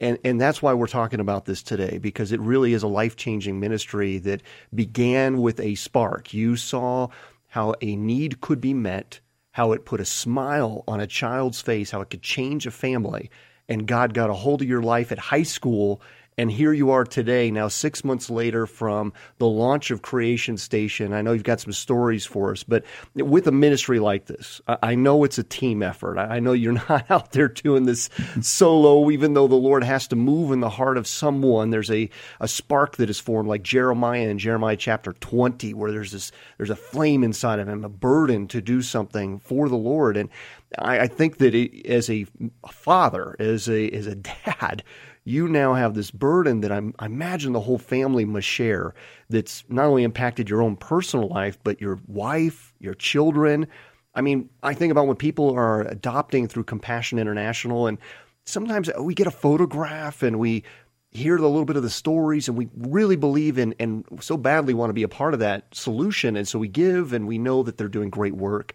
And, 0.00 0.18
and 0.24 0.40
that's 0.40 0.62
why 0.62 0.72
we're 0.72 0.86
talking 0.86 1.20
about 1.20 1.44
this 1.44 1.62
today, 1.62 1.98
because 1.98 2.32
it 2.32 2.40
really 2.40 2.72
is 2.72 2.82
a 2.82 2.88
life 2.88 3.16
changing 3.16 3.60
ministry 3.60 4.16
that 4.18 4.42
began 4.74 5.42
with 5.42 5.60
a 5.60 5.74
spark. 5.74 6.32
You 6.32 6.56
saw 6.56 7.08
how 7.48 7.74
a 7.82 7.96
need 7.96 8.40
could 8.40 8.62
be 8.62 8.72
met, 8.72 9.20
how 9.52 9.72
it 9.72 9.84
put 9.84 10.00
a 10.00 10.06
smile 10.06 10.84
on 10.88 11.00
a 11.00 11.06
child's 11.06 11.60
face, 11.60 11.90
how 11.90 12.00
it 12.00 12.08
could 12.08 12.22
change 12.22 12.66
a 12.66 12.70
family. 12.70 13.30
And 13.70 13.86
God 13.86 14.12
got 14.12 14.28
a 14.28 14.34
hold 14.34 14.60
of 14.60 14.68
your 14.68 14.82
life 14.82 15.12
at 15.12 15.18
high 15.18 15.44
school. 15.44 16.02
And 16.38 16.50
here 16.50 16.72
you 16.72 16.90
are 16.92 17.04
today, 17.04 17.50
now 17.50 17.68
six 17.68 18.02
months 18.02 18.30
later 18.30 18.66
from 18.66 19.12
the 19.36 19.46
launch 19.46 19.90
of 19.90 20.00
Creation 20.00 20.56
Station. 20.56 21.12
I 21.12 21.20
know 21.20 21.32
you've 21.32 21.42
got 21.42 21.60
some 21.60 21.72
stories 21.72 22.24
for 22.24 22.52
us, 22.52 22.62
but 22.62 22.84
with 23.14 23.46
a 23.46 23.52
ministry 23.52 23.98
like 23.98 24.24
this, 24.24 24.58
I 24.66 24.94
know 24.94 25.22
it's 25.24 25.36
a 25.36 25.42
team 25.42 25.82
effort. 25.82 26.16
I 26.16 26.36
I 26.36 26.40
know 26.40 26.52
you're 26.52 26.72
not 26.88 27.10
out 27.10 27.32
there 27.32 27.48
doing 27.48 27.84
this 27.84 28.08
solo, 28.40 29.10
even 29.10 29.34
though 29.34 29.48
the 29.48 29.54
Lord 29.54 29.84
has 29.84 30.08
to 30.08 30.16
move 30.16 30.50
in 30.50 30.60
the 30.60 30.70
heart 30.70 30.96
of 30.96 31.06
someone. 31.06 31.68
There's 31.68 31.90
a, 31.90 32.08
a 32.40 32.48
spark 32.48 32.96
that 32.96 33.10
is 33.10 33.20
formed, 33.20 33.48
like 33.48 33.62
Jeremiah 33.62 34.28
in 34.28 34.38
Jeremiah 34.38 34.76
chapter 34.76 35.12
20, 35.12 35.74
where 35.74 35.92
there's 35.92 36.12
this 36.12 36.32
there's 36.56 36.70
a 36.70 36.76
flame 36.76 37.22
inside 37.22 37.58
of 37.58 37.68
him, 37.68 37.84
a 37.84 37.90
burden 37.90 38.46
to 38.48 38.62
do 38.62 38.80
something 38.80 39.40
for 39.40 39.68
the 39.68 39.76
Lord. 39.76 40.16
And 40.16 40.30
I, 40.78 41.00
I 41.00 41.06
think 41.06 41.38
that 41.38 41.54
it, 41.54 41.86
as 41.86 42.08
a 42.08 42.26
father, 42.70 43.36
as 43.38 43.68
a 43.68 43.88
as 43.90 44.06
a 44.06 44.14
dad, 44.14 44.82
you 45.24 45.48
now 45.48 45.74
have 45.74 45.94
this 45.94 46.10
burden 46.10 46.60
that 46.60 46.72
I'm, 46.72 46.94
I 46.98 47.06
imagine 47.06 47.52
the 47.52 47.60
whole 47.60 47.78
family 47.78 48.24
must 48.24 48.46
share 48.46 48.94
that's 49.28 49.64
not 49.68 49.86
only 49.86 50.04
impacted 50.04 50.48
your 50.48 50.62
own 50.62 50.76
personal 50.76 51.28
life, 51.28 51.58
but 51.62 51.80
your 51.80 51.98
wife, 52.06 52.72
your 52.78 52.94
children. 52.94 53.66
I 54.14 54.22
mean, 54.22 54.48
I 54.62 54.74
think 54.74 54.90
about 54.90 55.06
when 55.06 55.16
people 55.16 55.52
are 55.54 55.82
adopting 55.82 56.48
through 56.48 56.64
Compassion 56.64 57.18
International, 57.18 57.86
and 57.86 57.98
sometimes 58.44 58.90
we 58.98 59.14
get 59.14 59.26
a 59.26 59.32
photograph 59.32 60.22
and 60.22 60.38
we 60.38 60.64
hear 61.12 61.36
a 61.36 61.40
little 61.40 61.64
bit 61.64 61.76
of 61.76 61.82
the 61.82 61.90
stories, 61.90 62.48
and 62.48 62.56
we 62.56 62.68
really 62.76 63.16
believe 63.16 63.58
in 63.58 63.74
and 63.80 64.04
so 64.20 64.36
badly 64.36 64.74
want 64.74 64.90
to 64.90 64.94
be 64.94 65.02
a 65.02 65.08
part 65.08 65.34
of 65.34 65.40
that 65.40 65.64
solution. 65.74 66.36
And 66.36 66.46
so 66.46 66.58
we 66.58 66.68
give, 66.68 67.12
and 67.12 67.26
we 67.26 67.38
know 67.38 67.62
that 67.64 67.76
they're 67.76 67.88
doing 67.88 68.10
great 68.10 68.36
work. 68.36 68.74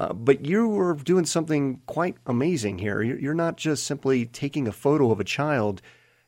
Uh, 0.00 0.14
but 0.14 0.46
you 0.46 0.80
are 0.80 0.94
doing 0.94 1.26
something 1.26 1.78
quite 1.84 2.16
amazing 2.24 2.78
here. 2.78 3.02
You're 3.02 3.34
not 3.34 3.58
just 3.58 3.84
simply 3.84 4.24
taking 4.24 4.66
a 4.66 4.72
photo 4.72 5.12
of 5.12 5.20
a 5.20 5.24
child. 5.24 5.82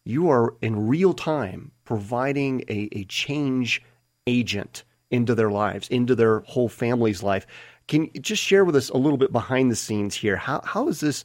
You 0.04 0.28
are 0.28 0.54
in 0.60 0.88
real 0.88 1.14
time 1.14 1.72
providing 1.84 2.64
a, 2.68 2.90
a 2.92 3.04
change 3.04 3.82
agent 4.26 4.84
into 5.10 5.34
their 5.34 5.50
lives, 5.50 5.88
into 5.88 6.14
their 6.14 6.40
whole 6.40 6.68
family's 6.68 7.22
life. 7.22 7.46
Can 7.88 8.10
you 8.12 8.20
just 8.20 8.42
share 8.42 8.66
with 8.66 8.76
us 8.76 8.90
a 8.90 8.98
little 8.98 9.16
bit 9.16 9.32
behind 9.32 9.70
the 9.70 9.76
scenes 9.76 10.14
here? 10.16 10.36
How 10.36 10.60
how 10.62 10.88
is 10.88 11.00
this 11.00 11.24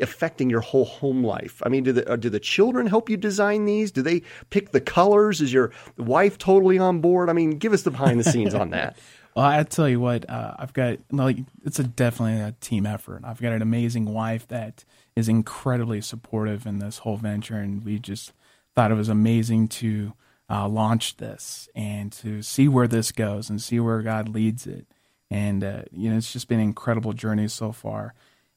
affecting 0.00 0.50
your 0.50 0.62
whole 0.62 0.84
home 0.84 1.22
life? 1.22 1.62
I 1.64 1.68
mean, 1.68 1.84
do 1.84 1.92
the 1.92 2.10
uh, 2.10 2.16
do 2.16 2.28
the 2.28 2.40
children 2.40 2.88
help 2.88 3.08
you 3.08 3.16
design 3.16 3.66
these? 3.66 3.92
Do 3.92 4.02
they 4.02 4.22
pick 4.50 4.72
the 4.72 4.80
colors? 4.80 5.40
Is 5.40 5.52
your 5.52 5.70
wife 5.96 6.38
totally 6.38 6.78
on 6.78 7.00
board? 7.00 7.30
I 7.30 7.34
mean, 7.34 7.58
give 7.58 7.72
us 7.72 7.82
the 7.82 7.92
behind 7.92 8.18
the 8.18 8.24
scenes 8.24 8.52
on 8.52 8.70
that. 8.70 8.96
Well, 9.34 9.46
I 9.46 9.62
tell 9.62 9.88
you 9.88 9.98
what, 9.98 10.28
uh, 10.28 10.54
I've 10.58 10.72
got 10.72 10.98
like 11.10 11.38
it's 11.64 11.78
a 11.78 11.84
definitely 11.84 12.40
a 12.40 12.52
team 12.60 12.84
effort. 12.84 13.22
I've 13.24 13.40
got 13.40 13.52
an 13.52 13.62
amazing 13.62 14.06
wife 14.06 14.46
that 14.48 14.84
is 15.16 15.28
incredibly 15.28 16.00
supportive 16.00 16.66
in 16.66 16.78
this 16.78 16.98
whole 16.98 17.16
venture, 17.16 17.56
and 17.56 17.82
we 17.84 17.98
just 17.98 18.32
thought 18.74 18.90
it 18.90 18.96
was 18.96 19.08
amazing 19.08 19.68
to 19.68 20.12
uh, 20.50 20.68
launch 20.68 21.16
this 21.16 21.68
and 21.74 22.12
to 22.12 22.42
see 22.42 22.68
where 22.68 22.88
this 22.88 23.10
goes 23.10 23.48
and 23.48 23.60
see 23.60 23.80
where 23.80 24.02
God 24.02 24.28
leads 24.28 24.66
it. 24.66 24.86
And 25.30 25.64
uh, 25.64 25.82
you 25.92 26.10
know, 26.10 26.18
it's 26.18 26.32
just 26.32 26.48
been 26.48 26.60
an 26.60 26.66
incredible 26.66 27.14
journey 27.14 27.48
so 27.48 27.72
far. 27.72 28.14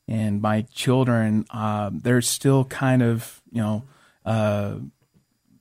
And 0.08 0.42
my 0.42 0.64
children, 0.74 1.46
uh, 1.52 1.90
they're 1.94 2.22
still 2.22 2.66
kind 2.66 3.02
of 3.02 3.42
you 3.52 3.62
know. 3.62 3.84
Uh, 4.26 4.80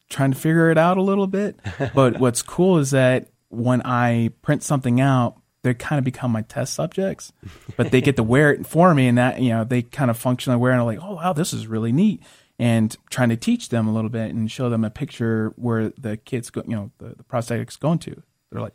trying 0.09 0.31
to 0.31 0.39
figure 0.39 0.71
it 0.71 0.79
out 0.79 0.97
a 0.97 1.03
little 1.03 1.27
bit. 1.27 1.57
But 1.95 2.19
what's 2.21 2.41
cool 2.41 2.79
is 2.79 2.93
that 2.93 3.29
when 3.55 3.83
I 3.85 4.31
print 4.43 4.63
something 4.63 5.01
out, 5.01 5.41
they 5.63 5.73
kind 5.75 5.99
of 5.99 6.05
become 6.05 6.31
my 6.31 6.43
test 6.43 6.75
subjects, 6.75 7.33
but 7.77 7.91
they 7.91 8.01
get 8.03 8.17
to 8.17 8.23
wear 8.23 8.53
it 8.53 8.67
for 8.67 8.95
me, 8.95 9.09
and 9.09 9.17
that 9.19 9.41
you 9.41 9.49
know 9.51 9.65
they 9.65 9.83
kind 9.83 10.11
of 10.11 10.19
functionally 10.19 10.59
wear 10.59 10.73
it. 10.73 10.75
And 10.75 10.81
I'm 10.83 10.87
like, 10.87 11.01
oh 11.03 11.15
wow, 11.15 11.33
this 11.33 11.53
is 11.53 11.67
really 11.67 11.93
neat. 11.93 12.23
And 12.59 12.95
trying 13.11 13.31
to 13.31 13.37
teach 13.37 13.71
them 13.71 13.89
a 13.89 13.93
little 13.93 14.11
bit 14.11 14.33
and 14.33 14.49
show 14.51 14.69
them 14.71 14.85
a 14.85 14.91
picture 14.91 15.53
where 15.57 15.89
the 15.99 16.17
kids 16.17 16.51
go, 16.51 16.63
you 16.69 16.77
know, 16.77 16.91
the, 16.99 17.15
the 17.17 17.25
prosthetics 17.25 17.79
going 17.79 17.99
to. 18.01 18.23
They're 18.53 18.61
like, 18.61 18.75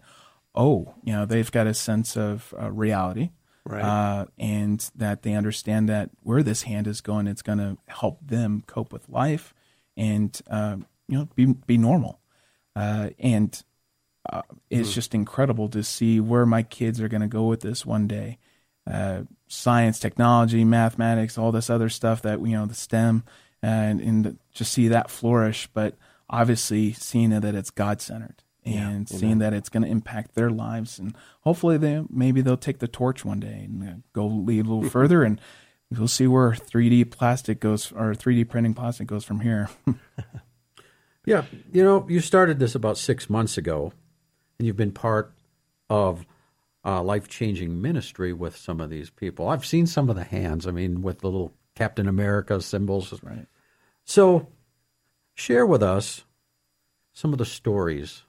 oh, 0.53 0.95
you 1.03 1.13
know, 1.13 1.25
they've 1.25 1.50
got 1.50 1.65
a 1.67 1.74
sense 1.74 2.17
of 2.17 2.53
uh, 2.62 2.69
reality, 2.71 3.29
Right. 3.63 3.81
uh, 3.83 4.25
and 4.38 4.89
that 4.95 5.21
they 5.21 5.33
understand 5.33 5.88
that 5.89 6.09
where 6.24 6.43
this 6.43 6.63
hand 6.63 6.88
is 6.88 7.00
going, 7.01 7.27
it's 7.27 7.41
going 7.41 7.59
to 7.59 7.77
help 7.88 8.19
them 8.27 8.63
cope 8.67 8.91
with 8.91 9.07
life 9.07 9.53
and 9.95 10.41
uh, 10.50 10.77
you 11.07 11.17
know 11.19 11.29
be 11.36 11.45
be 11.45 11.77
normal. 11.77 12.19
Uh, 12.75 13.12
and 13.19 13.63
uh, 14.31 14.41
it's 14.69 14.93
just 14.93 15.15
incredible 15.15 15.69
to 15.69 15.83
see 15.83 16.19
where 16.19 16.45
my 16.45 16.63
kids 16.63 17.01
are 17.01 17.07
going 17.07 17.21
to 17.21 17.27
go 17.27 17.45
with 17.45 17.61
this 17.61 17.85
one 17.85 18.07
day. 18.07 18.38
Uh, 18.89 19.21
science, 19.47 19.99
technology, 19.99 20.63
mathematics, 20.63 21.38
all 21.38 21.51
this 21.51 21.69
other 21.69 21.89
stuff 21.89 22.21
that 22.23 22.39
you 22.41 22.57
know, 22.57 22.65
the 22.65 22.73
STEM, 22.73 23.23
and 23.61 24.01
and 24.01 24.39
just 24.51 24.73
see 24.73 24.88
that 24.88 25.09
flourish. 25.09 25.67
But 25.73 25.95
obviously, 26.29 26.93
seeing 26.93 27.29
that 27.29 27.55
it's 27.55 27.69
God 27.69 28.01
centered 28.01 28.43
and 28.65 29.07
seeing 29.07 29.39
that 29.39 29.53
it's 29.53 29.69
going 29.69 29.83
to 29.83 29.89
impact 29.89 30.35
their 30.35 30.49
lives, 30.49 30.99
and 30.99 31.15
hopefully, 31.41 31.77
they 31.77 32.03
maybe 32.09 32.41
they'll 32.41 32.57
take 32.57 32.79
the 32.79 32.88
torch 32.88 33.23
one 33.23 33.39
day 33.39 33.67
and 33.67 33.83
uh, 33.83 33.93
go 34.13 34.25
lead 34.25 34.65
a 34.65 34.69
little 34.69 34.89
further, 34.89 35.23
and 35.23 35.39
we'll 35.91 36.07
see 36.07 36.27
where 36.27 36.51
3D 36.51 37.11
plastic 37.11 37.59
goes 37.59 37.91
or 37.91 38.13
3D 38.13 38.49
printing 38.49 38.73
plastic 38.73 39.07
goes 39.07 39.23
from 39.23 39.41
here. 39.41 39.69
Yeah, 41.25 41.43
you 41.71 41.83
know, 41.83 42.07
you 42.09 42.21
started 42.21 42.57
this 42.57 42.73
about 42.73 42.97
six 42.97 43.29
months 43.29 43.55
ago, 43.55 43.93
and 44.59 44.67
you've 44.67 44.77
been 44.77 44.91
part 44.91 45.33
of 45.89 46.25
uh, 46.85 47.01
life 47.01 47.27
changing 47.27 47.81
ministry 47.81 48.33
with 48.33 48.55
some 48.55 48.79
of 48.79 48.89
these 48.89 49.09
people. 49.09 49.47
I've 49.47 49.65
seen 49.65 49.87
some 49.87 50.09
of 50.09 50.15
the 50.15 50.23
hands. 50.23 50.67
I 50.67 50.71
mean, 50.71 51.01
with 51.01 51.19
the 51.19 51.27
little 51.27 51.53
Captain 51.75 52.07
America 52.07 52.61
symbols. 52.61 53.17
Right. 53.23 53.47
So, 54.03 54.47
share 55.33 55.65
with 55.65 55.81
us 55.81 56.25
some 57.13 57.31
of 57.31 57.39
the 57.39 57.45
stories, 57.45 58.23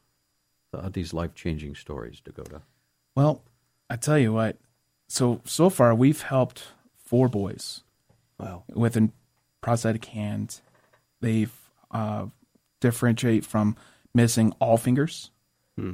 uh, 0.73 0.89
these 0.89 1.13
life 1.13 1.35
changing 1.35 1.75
stories, 1.75 2.21
Dakota. 2.21 2.63
Well, 3.15 3.43
I 3.89 3.97
tell 3.97 4.19
you 4.19 4.33
what. 4.33 4.57
So 5.09 5.41
so 5.45 5.69
far 5.71 5.93
we've 5.95 6.23
helped 6.23 6.69
four 6.95 7.29
boys 7.29 7.83
Wow. 8.39 8.63
with 8.73 8.97
a 8.97 9.11
prosthetic 9.61 10.05
hand. 10.05 10.61
They've 11.21 11.53
uh, 11.91 12.27
differentiate 12.81 13.45
from 13.45 13.77
missing 14.15 14.53
all 14.61 14.77
fingers 14.77 15.33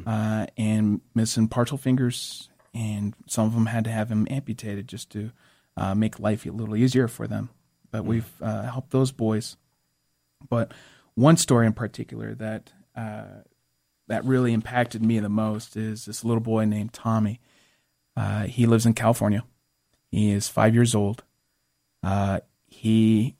uh, 0.06 0.46
and 0.56 1.00
missing 1.14 1.48
partial 1.48 1.78
fingers, 1.78 2.48
and 2.74 3.14
some 3.26 3.46
of 3.46 3.54
them 3.54 3.66
had 3.66 3.84
to 3.84 3.90
have 3.90 4.08
them 4.08 4.26
amputated 4.30 4.88
just 4.88 5.10
to 5.10 5.30
uh, 5.76 5.94
make 5.94 6.18
life 6.18 6.46
a 6.46 6.50
little 6.50 6.76
easier 6.76 7.08
for 7.08 7.26
them. 7.26 7.50
But 7.90 8.04
we've 8.04 8.30
uh, 8.42 8.62
helped 8.62 8.90
those 8.90 9.12
boys. 9.12 9.56
But 10.48 10.72
one 11.14 11.36
story 11.36 11.66
in 11.66 11.72
particular 11.72 12.34
that 12.34 12.72
uh, 12.94 13.42
that 14.08 14.24
really 14.24 14.52
impacted 14.52 15.02
me 15.02 15.18
the 15.18 15.28
most 15.28 15.76
is 15.76 16.04
this 16.04 16.24
little 16.24 16.40
boy 16.42 16.64
named 16.64 16.92
Tommy. 16.92 17.40
Uh, 18.16 18.44
he 18.44 18.66
lives 18.66 18.86
in 18.86 18.94
California. 18.94 19.44
He 20.10 20.30
is 20.30 20.48
five 20.48 20.74
years 20.74 20.94
old. 20.94 21.24
Uh, 22.02 22.40
he 22.66 23.36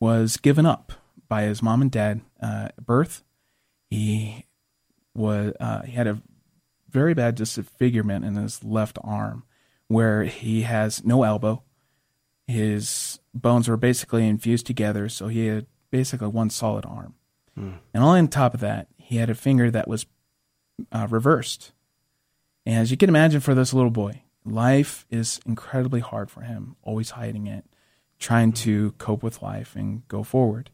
was 0.00 0.36
given 0.36 0.66
up 0.66 0.92
by 1.28 1.42
his 1.42 1.62
mom 1.62 1.82
and 1.82 1.90
dad 1.90 2.20
uh, 2.42 2.68
at 2.68 2.86
birth. 2.86 3.24
He 3.90 4.44
was 5.16 5.52
uh, 5.60 5.82
he 5.82 5.92
had 5.92 6.06
a 6.06 6.22
very 6.90 7.14
bad 7.14 7.34
disfigurement 7.34 8.24
in 8.24 8.36
his 8.36 8.62
left 8.62 8.98
arm, 9.02 9.44
where 9.88 10.24
he 10.24 10.62
has 10.62 11.04
no 11.04 11.22
elbow. 11.22 11.62
His 12.46 13.18
bones 13.34 13.68
were 13.68 13.76
basically 13.76 14.26
infused 14.26 14.66
together, 14.66 15.08
so 15.08 15.28
he 15.28 15.46
had 15.46 15.66
basically 15.90 16.28
one 16.28 16.50
solid 16.50 16.84
arm. 16.86 17.14
And 17.94 18.04
on 18.04 18.28
top 18.28 18.54
of 18.54 18.60
that, 18.60 18.88
he 18.98 19.16
had 19.16 19.30
a 19.30 19.34
finger 19.34 19.70
that 19.70 19.88
was 19.88 20.06
uh, 20.92 21.06
reversed. 21.08 21.72
And 22.66 22.76
as 22.76 22.90
you 22.90 22.96
can 22.96 23.08
imagine, 23.08 23.40
for 23.40 23.54
this 23.54 23.72
little 23.72 23.90
boy, 23.90 24.22
life 24.44 25.06
is 25.10 25.40
incredibly 25.46 26.00
hard 26.00 26.30
for 26.30 26.42
him, 26.42 26.76
always 26.82 27.10
hiding 27.10 27.46
it, 27.46 27.64
trying 28.18 28.52
to 28.52 28.92
cope 28.98 29.22
with 29.22 29.42
life 29.42 29.74
and 29.74 30.06
go 30.08 30.22
forward. 30.22 30.70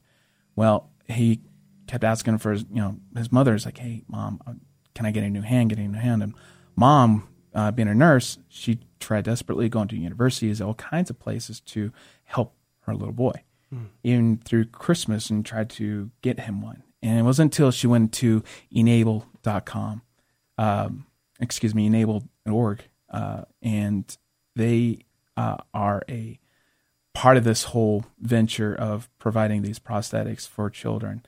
Well, 0.57 0.91
he 1.09 1.41
kept 1.93 2.05
asking 2.05 2.39
for 2.39 2.53
his, 2.53 2.65
you 2.73 2.81
know, 2.81 2.97
his 3.15 3.31
mother's 3.31 3.67
like, 3.67 3.77
"Hey, 3.77 4.03
mom, 4.09 4.41
uh, 4.47 4.55
can 4.95 5.05
I 5.05 5.11
get 5.11 5.25
a 5.25 5.29
new 5.29 5.43
hand? 5.43 5.69
Get 5.69 5.79
a 5.79 5.87
new 5.87 5.99
hand?" 5.99 6.23
And 6.23 6.35
mom, 6.75 7.29
uh, 7.55 7.71
being 7.71 7.89
a 7.89 7.95
nurse, 7.95 8.39
she 8.49 8.81
tried 8.99 9.25
desperately 9.25 9.69
going 9.69 9.89
to 9.89 9.97
universities, 9.97 10.63
all 10.63 10.73
kinds 10.73 11.11
of 11.11 11.19
places 11.19 11.61
to 11.61 11.93
help 12.25 12.55
her 12.87 12.95
little 12.95 13.13
boy, 13.13 13.43
even 14.03 14.39
through 14.39 14.65
Christmas, 14.67 15.29
and 15.29 15.45
tried 15.45 15.69
to 15.71 16.11
get 16.23 16.41
him 16.41 16.63
one. 16.63 16.83
And 17.03 17.19
it 17.19 17.25
wasn't 17.25 17.53
until 17.53 17.71
she 17.71 17.87
went 17.87 18.13
to 18.15 18.43
enable.com, 18.71 20.01
um, 20.57 21.07
excuse 21.41 21.75
me, 21.75 21.85
enable.org, 21.87 22.85
uh, 23.11 23.43
and 23.61 24.17
they 24.57 25.01
uh, 25.37 25.59
are 25.75 26.03
a 26.09 26.39
part 27.13 27.37
of 27.37 27.45
this 27.45 27.65
whole 27.65 28.07
venture 28.19 28.75
of 28.75 29.11
providing 29.19 29.61
these 29.61 29.79
prosthetics 29.79 30.49
for 30.49 30.71
children. 30.71 31.23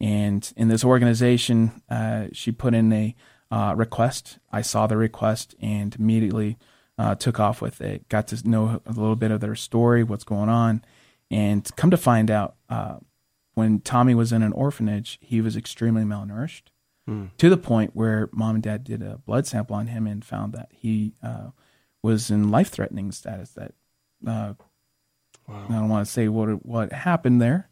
And 0.00 0.50
in 0.56 0.68
this 0.68 0.84
organization, 0.84 1.82
uh, 1.88 2.26
she 2.32 2.52
put 2.52 2.74
in 2.74 2.92
a 2.92 3.14
uh, 3.50 3.74
request. 3.76 4.38
I 4.52 4.62
saw 4.62 4.86
the 4.86 4.96
request 4.96 5.54
and 5.60 5.94
immediately 5.96 6.56
uh, 6.98 7.14
took 7.14 7.40
off 7.40 7.60
with 7.60 7.80
it. 7.80 8.08
Got 8.08 8.28
to 8.28 8.48
know 8.48 8.80
a 8.86 8.92
little 8.92 9.16
bit 9.16 9.30
of 9.30 9.40
their 9.40 9.54
story, 9.54 10.04
what's 10.04 10.24
going 10.24 10.48
on, 10.48 10.84
and 11.30 11.68
come 11.76 11.90
to 11.90 11.96
find 11.96 12.30
out, 12.30 12.56
uh, 12.68 12.98
when 13.54 13.80
Tommy 13.80 14.14
was 14.14 14.32
in 14.32 14.42
an 14.42 14.52
orphanage, 14.52 15.18
he 15.20 15.40
was 15.40 15.56
extremely 15.56 16.04
malnourished 16.04 16.70
to 17.38 17.48
the 17.48 17.56
point 17.56 17.96
where 17.96 18.28
mom 18.32 18.54
and 18.56 18.62
dad 18.62 18.84
did 18.84 19.02
a 19.02 19.18
blood 19.18 19.46
sample 19.46 19.74
on 19.74 19.86
him 19.88 20.06
and 20.06 20.24
found 20.24 20.52
that 20.52 20.68
he 20.70 21.14
uh, 21.22 21.50
was 22.02 22.30
in 22.30 22.50
life-threatening 22.50 23.10
status. 23.12 23.50
That 23.52 23.72
uh, 24.26 24.54
I 25.48 25.72
don't 25.72 25.88
want 25.88 26.06
to 26.06 26.12
say 26.12 26.28
what 26.28 26.64
what 26.66 26.92
happened 26.92 27.40
there, 27.40 27.67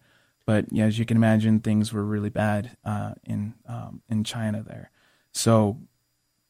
but 0.46 0.66
yeah, 0.70 0.84
as 0.84 0.98
you 0.98 1.04
can 1.04 1.16
imagine, 1.16 1.58
things 1.58 1.92
were 1.92 2.04
really 2.04 2.30
bad 2.30 2.76
uh, 2.84 3.14
in 3.24 3.54
um, 3.68 4.00
in 4.08 4.24
China 4.24 4.62
there. 4.66 4.90
So 5.32 5.78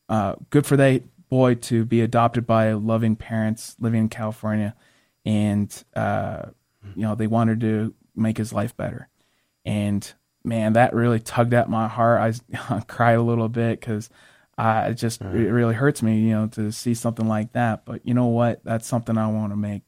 uh, 0.08 0.36
good 0.50 0.66
for 0.66 0.76
that 0.76 1.02
boy 1.28 1.54
to 1.54 1.84
be 1.84 2.02
adopted 2.02 2.46
by 2.46 2.72
loving 2.74 3.16
parents 3.16 3.74
living 3.80 4.02
in 4.02 4.08
California, 4.10 4.76
and 5.24 5.84
uh, 5.96 6.42
you 6.94 7.02
know 7.02 7.14
they 7.14 7.26
wanted 7.26 7.60
to 7.60 7.94
make 8.14 8.36
his 8.36 8.52
life 8.52 8.76
better. 8.76 9.08
And 9.64 10.12
man, 10.44 10.74
that 10.74 10.94
really 10.94 11.18
tugged 11.18 11.54
at 11.54 11.68
my 11.68 11.88
heart. 11.88 12.38
I, 12.54 12.80
cried 12.86 13.14
a 13.14 13.22
little 13.22 13.48
bit 13.48 13.80
because 13.80 14.10
uh, 14.58 14.88
it 14.90 14.94
just 14.94 15.22
it 15.22 15.50
really 15.50 15.74
hurts 15.74 16.02
me, 16.02 16.20
you 16.20 16.30
know, 16.30 16.46
to 16.48 16.70
see 16.70 16.92
something 16.92 17.26
like 17.26 17.52
that. 17.52 17.86
But 17.86 18.06
you 18.06 18.12
know 18.12 18.26
what? 18.26 18.62
That's 18.62 18.86
something 18.86 19.16
I 19.16 19.26
want 19.28 19.52
to 19.52 19.56
make. 19.56 19.82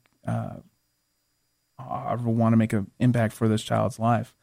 Uh, 1.78 1.82
I 2.08 2.14
want 2.14 2.52
to 2.52 2.56
make 2.56 2.72
an 2.72 2.90
impact 2.98 3.34
for 3.34 3.48
this 3.48 3.62
child's 3.62 3.98
life. 3.98 4.34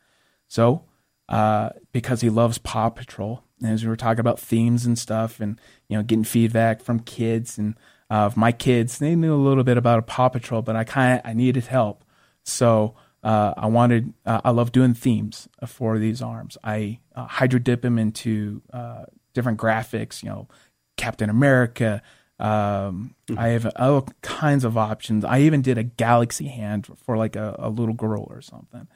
So, 0.47 0.83
uh, 1.27 1.69
because 1.91 2.21
he 2.21 2.29
loves 2.29 2.57
Paw 2.57 2.89
Patrol, 2.89 3.43
and 3.61 3.71
as 3.71 3.83
we 3.83 3.89
were 3.89 3.95
talking 3.95 4.19
about 4.19 4.39
themes 4.39 4.85
and 4.85 4.97
stuff, 4.97 5.39
and 5.39 5.59
you 5.87 5.97
know, 5.97 6.03
getting 6.03 6.23
feedback 6.23 6.81
from 6.81 6.99
kids 6.99 7.57
and 7.57 7.75
uh, 8.09 8.29
my 8.35 8.51
kids, 8.51 8.99
they 8.99 9.15
knew 9.15 9.33
a 9.33 9.37
little 9.37 9.63
bit 9.63 9.77
about 9.77 10.05
Paw 10.07 10.29
Patrol, 10.29 10.61
but 10.61 10.75
I 10.75 10.83
kind 10.83 11.19
of 11.19 11.25
I 11.25 11.33
needed 11.33 11.65
help. 11.65 12.03
So 12.43 12.95
uh, 13.23 13.55
I 13.57 13.65
wanted, 13.65 14.13
uh, 14.25 14.41
I 14.45 14.51
love 14.51 14.71
doing 14.71 14.93
themes 14.93 15.49
for 15.65 15.97
these 15.97 16.21
arms. 16.21 16.59
I 16.63 16.99
uh, 17.15 17.25
hydro 17.25 17.59
dip 17.59 17.81
them 17.81 17.97
into 17.97 18.61
uh, 18.71 19.05
different 19.33 19.59
graphics, 19.59 20.21
you 20.21 20.29
know, 20.29 20.47
Captain 20.95 21.31
America. 21.31 22.03
Um, 22.37 23.15
I 23.37 23.49
have 23.49 23.71
all 23.77 24.07
kinds 24.21 24.65
of 24.65 24.77
options. 24.77 25.23
I 25.23 25.39
even 25.39 25.61
did 25.61 25.77
a 25.77 25.83
galaxy 25.83 26.47
hand 26.47 26.87
for 27.05 27.17
like 27.17 27.35
a, 27.35 27.55
a 27.59 27.69
little 27.69 27.93
girl 27.93 28.27
or 28.29 28.41
something. 28.41 28.87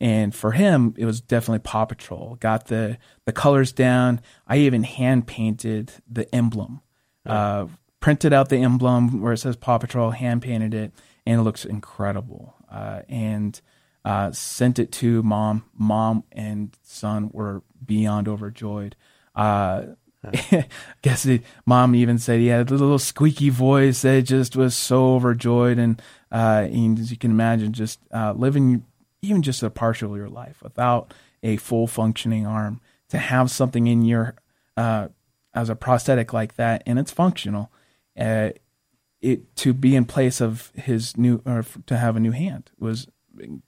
And 0.00 0.34
for 0.34 0.50
him, 0.50 0.94
it 0.98 1.04
was 1.04 1.20
definitely 1.20 1.60
Paw 1.60 1.84
Patrol. 1.84 2.36
Got 2.40 2.66
the 2.66 2.98
the 3.24 3.32
colors 3.32 3.72
down. 3.72 4.20
I 4.46 4.58
even 4.58 4.82
hand 4.82 5.26
painted 5.26 5.92
the 6.10 6.32
emblem. 6.34 6.80
Uh, 7.24 7.68
printed 8.00 8.32
out 8.32 8.48
the 8.48 8.56
emblem 8.56 9.22
where 9.22 9.32
it 9.32 9.38
says 9.38 9.54
Paw 9.54 9.78
Patrol, 9.78 10.10
hand 10.10 10.42
painted 10.42 10.74
it, 10.74 10.92
and 11.24 11.40
it 11.40 11.42
looks 11.44 11.64
incredible. 11.64 12.56
Uh, 12.68 13.02
and 13.08 13.60
uh, 14.04 14.32
sent 14.32 14.80
it 14.80 14.90
to 14.90 15.22
mom. 15.22 15.64
Mom 15.78 16.24
and 16.32 16.76
son 16.82 17.30
were 17.32 17.62
beyond 17.84 18.26
overjoyed. 18.26 18.96
Uh, 19.34 19.84
guess 21.02 21.26
it, 21.26 21.42
mom 21.66 21.94
even 21.94 22.18
said 22.18 22.40
he 22.40 22.46
had 22.46 22.70
a 22.70 22.74
little 22.74 22.98
squeaky 22.98 23.50
voice 23.50 24.02
that 24.02 24.22
just 24.22 24.56
was 24.56 24.76
so 24.76 25.14
overjoyed. 25.14 25.78
And, 25.78 26.00
uh, 26.30 26.68
and 26.70 26.98
as 26.98 27.10
you 27.10 27.16
can 27.16 27.30
imagine, 27.30 27.72
just 27.72 28.00
uh, 28.12 28.32
living 28.32 28.84
even 29.22 29.42
just 29.42 29.62
a 29.62 29.70
partial 29.70 30.12
of 30.12 30.16
your 30.16 30.28
life 30.28 30.62
without 30.62 31.14
a 31.42 31.56
full 31.56 31.86
functioning 31.86 32.46
arm, 32.46 32.80
to 33.08 33.18
have 33.18 33.50
something 33.50 33.86
in 33.86 34.02
your 34.02 34.34
uh, 34.76 35.08
as 35.54 35.68
a 35.68 35.76
prosthetic 35.76 36.32
like 36.32 36.54
that 36.54 36.82
and 36.86 36.98
it's 36.98 37.10
functional, 37.10 37.70
uh, 38.18 38.50
it 39.20 39.54
to 39.56 39.72
be 39.72 39.94
in 39.94 40.04
place 40.04 40.40
of 40.40 40.72
his 40.74 41.16
new 41.16 41.42
or 41.46 41.64
to 41.86 41.96
have 41.96 42.16
a 42.16 42.20
new 42.20 42.32
hand 42.32 42.70
was 42.78 43.06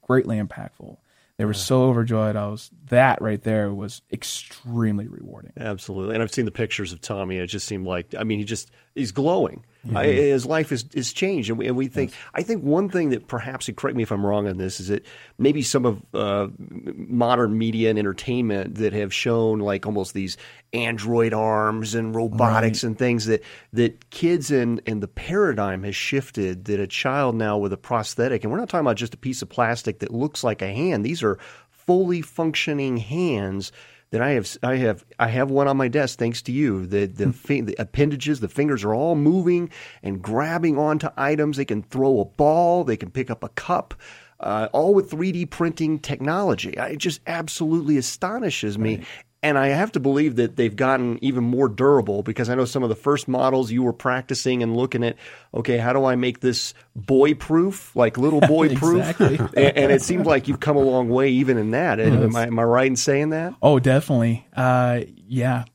greatly 0.01 0.39
impactful. 0.39 0.97
They 1.37 1.45
were 1.45 1.53
so 1.53 1.83
overjoyed. 1.83 2.35
I 2.35 2.47
was 2.47 2.71
that 2.89 3.21
right 3.21 3.41
there 3.41 3.73
was 3.73 4.01
extremely 4.11 5.07
rewarding. 5.07 5.51
Absolutely, 5.57 6.15
and 6.15 6.23
I've 6.23 6.33
seen 6.33 6.45
the 6.45 6.51
pictures 6.51 6.93
of 6.93 7.01
Tommy. 7.01 7.37
It 7.37 7.47
just 7.47 7.67
seemed 7.67 7.85
like 7.85 8.15
I 8.17 8.23
mean, 8.23 8.39
he 8.39 8.45
just 8.45 8.71
he's 8.93 9.11
glowing. 9.11 9.65
I, 9.93 10.05
his 10.07 10.45
life 10.45 10.71
is 10.71 10.85
is 10.93 11.13
changed, 11.13 11.49
and 11.49 11.59
we, 11.59 11.67
and 11.67 11.75
we 11.75 11.87
think. 11.87 12.13
I 12.33 12.41
think 12.41 12.63
one 12.63 12.89
thing 12.89 13.09
that 13.09 13.27
perhaps, 13.27 13.67
and 13.67 13.77
correct 13.77 13.95
me 13.95 14.03
if 14.03 14.11
I'm 14.11 14.25
wrong 14.25 14.47
on 14.47 14.57
this, 14.57 14.79
is 14.79 14.87
that 14.87 15.05
maybe 15.37 15.61
some 15.61 15.85
of 15.85 16.01
uh, 16.13 16.47
modern 16.57 17.57
media 17.57 17.89
and 17.89 17.99
entertainment 17.99 18.75
that 18.75 18.93
have 18.93 19.13
shown 19.13 19.59
like 19.59 19.85
almost 19.85 20.13
these 20.13 20.37
android 20.73 21.33
arms 21.33 21.93
and 21.93 22.15
robotics 22.15 22.83
and 22.83 22.97
things 22.97 23.25
that 23.25 23.43
that 23.73 24.09
kids 24.09 24.49
and 24.49 24.81
and 24.87 25.03
the 25.03 25.07
paradigm 25.07 25.83
has 25.83 25.95
shifted. 25.95 26.65
That 26.65 26.79
a 26.79 26.87
child 26.87 27.35
now 27.35 27.57
with 27.57 27.73
a 27.73 27.77
prosthetic, 27.77 28.43
and 28.43 28.51
we're 28.51 28.59
not 28.59 28.69
talking 28.69 28.85
about 28.85 28.97
just 28.97 29.13
a 29.13 29.17
piece 29.17 29.41
of 29.41 29.49
plastic 29.49 29.99
that 29.99 30.11
looks 30.11 30.43
like 30.43 30.61
a 30.61 30.73
hand. 30.73 31.05
These 31.05 31.21
are 31.21 31.37
fully 31.69 32.21
functioning 32.21 32.97
hands 32.97 33.71
that 34.15 34.21
I 34.21 34.31
have 34.31 34.57
I 34.63 34.75
have 34.77 35.05
I 35.19 35.27
have 35.27 35.51
one 35.51 35.67
on 35.67 35.75
my 35.77 35.89
desk 35.89 36.17
thanks 36.17 36.41
to 36.43 36.51
you. 36.51 36.85
The 36.85 37.05
the, 37.05 37.33
fi- 37.33 37.61
the 37.61 37.75
appendages, 37.77 38.39
the 38.39 38.47
fingers 38.47 38.83
are 38.85 38.93
all 38.93 39.15
moving 39.15 39.69
and 40.01 40.21
grabbing 40.21 40.77
onto 40.77 41.09
items. 41.17 41.57
They 41.57 41.65
can 41.65 41.83
throw 41.83 42.21
a 42.21 42.25
ball, 42.25 42.85
they 42.85 42.97
can 42.97 43.11
pick 43.11 43.29
up 43.29 43.43
a 43.43 43.49
cup. 43.49 43.93
uh, 44.39 44.67
all 44.73 44.93
with 44.93 45.09
3D 45.11 45.49
printing 45.49 45.97
technology. 45.99 46.71
It 46.77 46.97
just 46.97 47.21
absolutely 47.25 47.97
astonishes 47.97 48.77
me. 48.77 48.97
Right. 48.97 49.05
And 49.45 49.59
I 49.59 49.67
have 49.67 49.91
to 49.91 49.99
believe 49.99 50.37
that 50.37 50.55
they've 50.55 50.75
gotten 50.75 51.23
even 51.23 51.43
more 51.43 51.69
durable 51.69 52.23
because 52.23 52.49
I 52.49 52.55
know 52.55 52.65
some 52.65 52.81
of 52.81 52.89
the 52.89 52.95
first 52.95 53.27
models 53.27 53.71
you 53.71 53.83
were 53.83 53.93
practicing 53.93 54.63
and 54.63 54.75
looking 54.75 55.03
at, 55.03 55.17
okay, 55.53 55.77
how 55.77 55.93
do 55.93 56.03
I 56.03 56.15
make 56.15 56.39
this 56.39 56.73
boy 56.95 57.35
proof, 57.35 57.95
like 57.95 58.17
little 58.17 58.41
boy 58.47 58.75
proof? 58.75 59.21
and, 59.21 59.55
and, 59.55 59.91
it 59.91 60.01
seems 60.01 60.25
like 60.25 60.47
you've 60.47 60.59
come 60.59 60.77
a 60.77 60.81
long 60.81 61.09
way 61.09 61.29
even 61.29 61.59
in 61.59 61.69
that. 61.71 61.99
Yes. 61.99 62.07
Am, 62.07 62.35
I, 62.35 62.47
am 62.47 62.57
I 62.57 62.63
right 62.63 62.87
in 62.87 62.95
saying 62.95 63.29
that? 63.29 63.53
Oh, 63.61 63.77
definitely. 63.77 64.47
Uh, 64.51 65.01
yeah. 65.27 65.65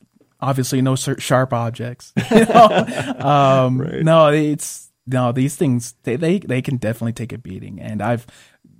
Obviously, 0.41 0.81
no 0.81 0.97
sharp 0.97 1.53
objects. 1.53 2.11
um, 2.29 3.79
right. 3.79 4.03
No, 4.03 4.27
it's 4.33 4.91
no 5.07 5.31
these 5.31 5.55
things. 5.55 5.93
They, 6.03 6.17
they 6.17 6.39
they 6.39 6.61
can 6.61 6.77
definitely 6.77 7.13
take 7.13 7.31
a 7.31 7.37
beating, 7.37 7.79
and 7.79 8.01
I've 8.01 8.25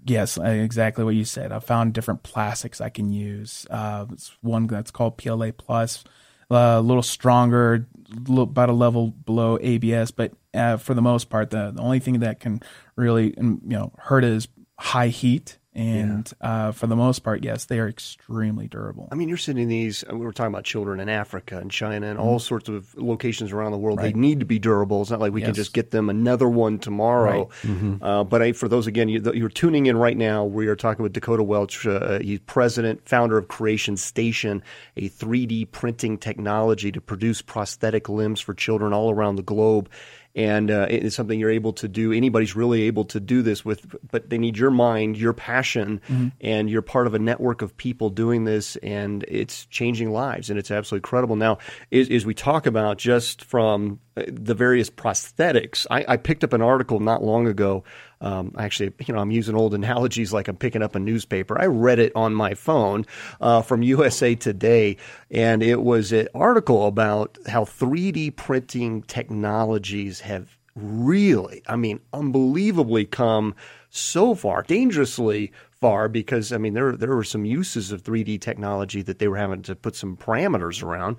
Yes, 0.05 0.37
exactly 0.37 1.03
what 1.03 1.15
you 1.15 1.25
said. 1.25 1.51
I 1.51 1.59
found 1.59 1.93
different 1.93 2.23
plastics 2.23 2.81
I 2.81 2.89
can 2.89 3.11
use. 3.11 3.67
Uh, 3.69 4.07
it's 4.11 4.35
one 4.41 4.67
that's 4.67 4.91
called 4.91 5.17
PLA 5.17 5.51
Plus, 5.51 6.03
uh, 6.49 6.77
a 6.79 6.81
little 6.81 7.03
stronger, 7.03 7.87
little, 8.09 8.43
about 8.43 8.69
a 8.69 8.73
level 8.73 9.11
below 9.11 9.59
ABS, 9.61 10.11
but 10.11 10.33
uh, 10.53 10.77
for 10.77 10.93
the 10.93 11.01
most 11.01 11.29
part, 11.29 11.51
the, 11.51 11.71
the 11.71 11.81
only 11.81 11.99
thing 11.99 12.19
that 12.19 12.39
can 12.39 12.61
really 12.95 13.33
you 13.37 13.59
know 13.63 13.93
hurt 13.97 14.23
is 14.23 14.47
high 14.77 15.09
heat 15.09 15.57
and 15.73 16.31
yeah. 16.41 16.67
uh, 16.67 16.71
for 16.73 16.87
the 16.87 16.97
most 16.97 17.19
part, 17.19 17.45
yes, 17.45 17.65
they 17.65 17.79
are 17.79 17.87
extremely 17.87 18.67
durable. 18.67 19.07
I 19.09 19.15
mean, 19.15 19.29
you're 19.29 19.37
sending 19.37 19.69
these. 19.69 20.03
Uh, 20.03 20.17
we 20.17 20.25
were 20.25 20.33
talking 20.33 20.53
about 20.53 20.65
children 20.65 20.99
in 20.99 21.07
Africa 21.07 21.59
and 21.59 21.71
China 21.71 22.07
and 22.07 22.19
mm-hmm. 22.19 22.27
all 22.27 22.39
sorts 22.39 22.67
of 22.67 22.93
locations 22.97 23.53
around 23.53 23.71
the 23.71 23.77
world. 23.77 23.99
Right. 23.99 24.13
They 24.13 24.19
need 24.19 24.41
to 24.41 24.45
be 24.45 24.59
durable. 24.59 25.01
It's 25.01 25.11
not 25.11 25.21
like 25.21 25.31
we 25.31 25.39
yes. 25.39 25.47
can 25.47 25.55
just 25.55 25.73
get 25.73 25.91
them 25.91 26.09
another 26.09 26.49
one 26.49 26.77
tomorrow. 26.77 27.47
Right. 27.47 27.71
Mm-hmm. 27.71 28.03
Uh, 28.03 28.25
but 28.25 28.41
I, 28.41 28.51
for 28.51 28.67
those 28.67 28.85
again, 28.85 29.07
you, 29.07 29.45
are 29.45 29.49
tuning 29.49 29.85
in 29.85 29.95
right 29.95 30.17
now. 30.17 30.43
We 30.43 30.67
are 30.67 30.75
talking 30.75 31.03
with 31.03 31.13
Dakota 31.13 31.43
Welch. 31.43 31.85
Uh, 31.85 32.19
he's 32.19 32.39
president, 32.39 33.07
founder 33.07 33.37
of 33.37 33.47
Creation 33.47 33.95
Station, 33.95 34.63
a 34.97 35.07
3D 35.07 35.71
printing 35.71 36.17
technology 36.17 36.91
to 36.91 36.99
produce 36.99 37.41
prosthetic 37.41 38.09
limbs 38.09 38.41
for 38.41 38.53
children 38.53 38.91
all 38.91 39.09
around 39.09 39.37
the 39.37 39.41
globe 39.41 39.89
and 40.35 40.71
uh, 40.71 40.87
it's 40.89 41.15
something 41.15 41.39
you're 41.39 41.51
able 41.51 41.73
to 41.73 41.87
do. 41.87 42.11
Anybody's 42.11 42.55
really 42.55 42.83
able 42.83 43.05
to 43.05 43.19
do 43.19 43.41
this 43.41 43.65
with, 43.65 43.95
but 44.11 44.29
they 44.29 44.37
need 44.37 44.57
your 44.57 44.71
mind, 44.71 45.17
your 45.17 45.33
passion, 45.33 46.01
mm-hmm. 46.07 46.29
and 46.39 46.69
you're 46.69 46.81
part 46.81 47.07
of 47.07 47.13
a 47.13 47.19
network 47.19 47.61
of 47.61 47.75
people 47.75 48.09
doing 48.09 48.45
this, 48.45 48.75
and 48.77 49.23
it's 49.27 49.65
changing 49.65 50.11
lives, 50.11 50.49
and 50.49 50.57
it's 50.57 50.71
absolutely 50.71 50.99
incredible. 50.99 51.35
Now, 51.35 51.57
as, 51.91 52.09
as 52.09 52.25
we 52.25 52.33
talk 52.33 52.65
about 52.65 52.97
just 52.97 53.43
from 53.43 53.99
uh, 54.15 54.23
the 54.27 54.53
various 54.53 54.89
prosthetics, 54.89 55.85
I, 55.89 56.05
I 56.07 56.17
picked 56.17 56.43
up 56.43 56.53
an 56.53 56.61
article 56.61 56.99
not 56.99 57.23
long 57.23 57.47
ago 57.47 57.83
um, 58.21 58.53
actually, 58.57 58.93
you 59.05 59.13
know, 59.13 59.19
I'm 59.19 59.31
using 59.31 59.55
old 59.55 59.73
analogies 59.73 60.31
like 60.31 60.47
I'm 60.47 60.55
picking 60.55 60.81
up 60.83 60.95
a 60.95 60.99
newspaper. 60.99 61.59
I 61.59 61.65
read 61.65 61.99
it 61.99 62.11
on 62.15 62.33
my 62.33 62.53
phone 62.53 63.05
uh, 63.41 63.61
from 63.61 63.81
USA 63.83 64.35
Today, 64.35 64.97
and 65.29 65.61
it 65.63 65.81
was 65.81 66.11
an 66.11 66.27
article 66.33 66.87
about 66.87 67.37
how 67.47 67.65
3D 67.65 68.35
printing 68.35 69.01
technologies 69.03 70.21
have 70.21 70.57
really, 70.75 71.63
I 71.67 71.75
mean, 71.75 71.99
unbelievably 72.13 73.05
come 73.05 73.55
so 73.89 74.35
far, 74.35 74.63
dangerously 74.63 75.51
far, 75.71 76.07
because 76.07 76.53
I 76.53 76.57
mean, 76.57 76.73
there 76.73 76.95
there 76.95 77.15
were 77.15 77.23
some 77.23 77.43
uses 77.43 77.91
of 77.91 78.03
3D 78.03 78.39
technology 78.39 79.01
that 79.01 79.19
they 79.19 79.27
were 79.27 79.37
having 79.37 79.63
to 79.63 79.75
put 79.75 79.95
some 79.95 80.15
parameters 80.15 80.83
around 80.83 81.17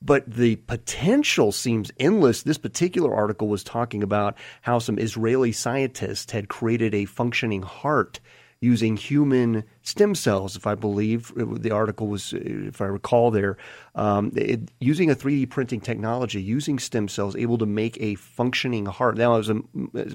but 0.00 0.30
the 0.30 0.56
potential 0.56 1.52
seems 1.52 1.90
endless. 1.98 2.42
This 2.42 2.58
particular 2.58 3.14
article 3.14 3.48
was 3.48 3.64
talking 3.64 4.02
about 4.02 4.36
how 4.62 4.78
some 4.78 4.98
Israeli 4.98 5.52
scientists 5.52 6.32
had 6.32 6.48
created 6.48 6.94
a 6.94 7.04
functioning 7.04 7.62
heart 7.62 8.20
using 8.60 8.96
human 8.96 9.62
stem 9.82 10.14
cells, 10.14 10.56
if 10.56 10.66
I 10.66 10.74
believe 10.74 11.32
the 11.36 11.70
article 11.70 12.08
was, 12.08 12.32
if 12.32 12.80
I 12.80 12.86
recall 12.86 13.30
there, 13.30 13.56
um, 13.94 14.32
it, 14.34 14.70
using 14.80 15.10
a 15.10 15.14
3D 15.14 15.48
printing 15.48 15.80
technology, 15.80 16.42
using 16.42 16.78
stem 16.78 17.06
cells, 17.06 17.36
able 17.36 17.58
to 17.58 17.66
make 17.66 17.96
a 18.00 18.16
functioning 18.16 18.86
heart. 18.86 19.16
Now, 19.16 19.34
it 19.34 19.38
was 19.38 19.50
a, 19.50 19.62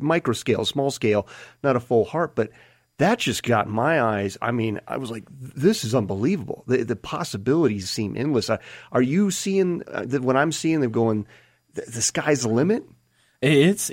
micro 0.02 0.34
scale, 0.34 0.65
small 0.65 0.91
scale, 0.91 1.28
not 1.63 1.78
a 1.78 1.80
full 1.80 2.04
heart, 2.04 2.36
but 2.36 2.50
that 2.99 3.19
just 3.19 3.43
got 3.43 3.67
my 3.67 4.01
eyes. 4.01 4.38
I 4.41 4.51
mean, 4.51 4.79
I 4.88 4.97
was 4.97 5.10
like, 5.10 5.23
this 5.29 5.84
is 5.84 5.95
unbelievable. 5.95 6.63
The, 6.67 6.84
the 6.84 6.95
possibilities 6.95 7.89
seem 7.89 8.15
endless. 8.15 8.49
Are 8.91 9.01
you 9.01 9.32
seeing 9.32 9.84
uh, 9.88 10.06
when 10.06 10.38
I'm 10.38 10.51
seeing 10.51 10.82
them 10.82 10.91
going, 10.91 11.25
the, 11.73 11.82
the 11.82 12.01
sky's 12.01 12.43
the 12.43 12.49
limit? 12.49 12.84
It's 13.41 13.91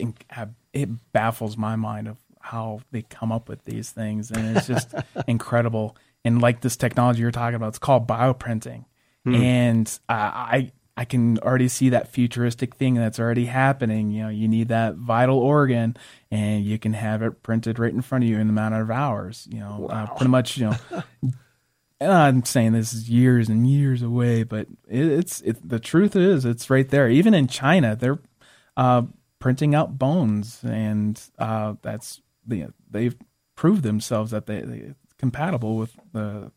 it 0.72 1.12
baffles 1.12 1.56
my 1.56 1.76
mind 1.76 2.08
of 2.08 2.18
how 2.40 2.80
they 2.90 3.02
come 3.02 3.32
up 3.32 3.48
with 3.48 3.64
these 3.64 3.90
things, 3.90 4.30
and 4.30 4.56
it's 4.56 4.66
just 4.66 4.94
incredible. 5.26 5.96
And 6.24 6.40
like 6.40 6.60
this 6.60 6.76
technology 6.76 7.22
you're 7.22 7.30
talking 7.30 7.56
about, 7.56 7.68
it's 7.68 7.78
called 7.78 8.06
bioprinting, 8.06 8.84
hmm. 9.24 9.34
and 9.34 10.00
I 10.08 10.72
I 11.00 11.06
can 11.06 11.38
already 11.38 11.68
see 11.68 11.88
that 11.88 12.08
futuristic 12.08 12.74
thing 12.74 12.92
that's 12.94 13.18
already 13.18 13.46
happening. 13.46 14.10
You 14.10 14.24
know, 14.24 14.28
you 14.28 14.46
need 14.48 14.68
that 14.68 14.96
vital 14.96 15.38
organ, 15.38 15.96
and 16.30 16.62
you 16.62 16.78
can 16.78 16.92
have 16.92 17.22
it 17.22 17.42
printed 17.42 17.78
right 17.78 17.90
in 17.90 18.02
front 18.02 18.24
of 18.24 18.28
you 18.28 18.36
in 18.36 18.50
a 18.50 18.52
matter 18.52 18.82
of 18.82 18.90
hours. 18.90 19.48
You 19.50 19.60
know, 19.60 19.88
uh, 19.90 19.94
wow. 19.94 20.04
uh, 20.04 20.14
pretty 20.14 20.28
much. 20.28 20.58
You 20.58 20.76
know, 20.90 21.02
I'm 22.02 22.44
saying 22.44 22.74
this 22.74 22.92
is 22.92 23.08
years 23.08 23.48
and 23.48 23.66
years 23.66 24.02
away, 24.02 24.42
but 24.42 24.66
it, 24.90 25.06
it's 25.06 25.40
it, 25.40 25.66
the 25.66 25.80
truth 25.80 26.14
is 26.16 26.44
it's 26.44 26.68
right 26.68 26.86
there. 26.86 27.08
Even 27.08 27.32
in 27.32 27.46
China, 27.46 27.96
they're 27.96 28.18
uh, 28.76 29.04
printing 29.38 29.74
out 29.74 29.98
bones, 29.98 30.60
and 30.62 31.18
uh, 31.38 31.76
that's 31.80 32.20
the 32.46 32.66
they've 32.90 33.16
proved 33.56 33.84
themselves 33.84 34.32
that 34.32 34.44
they, 34.44 34.60
they 34.60 34.92
compatible 35.16 35.78
with 35.78 35.94
the 36.12 36.52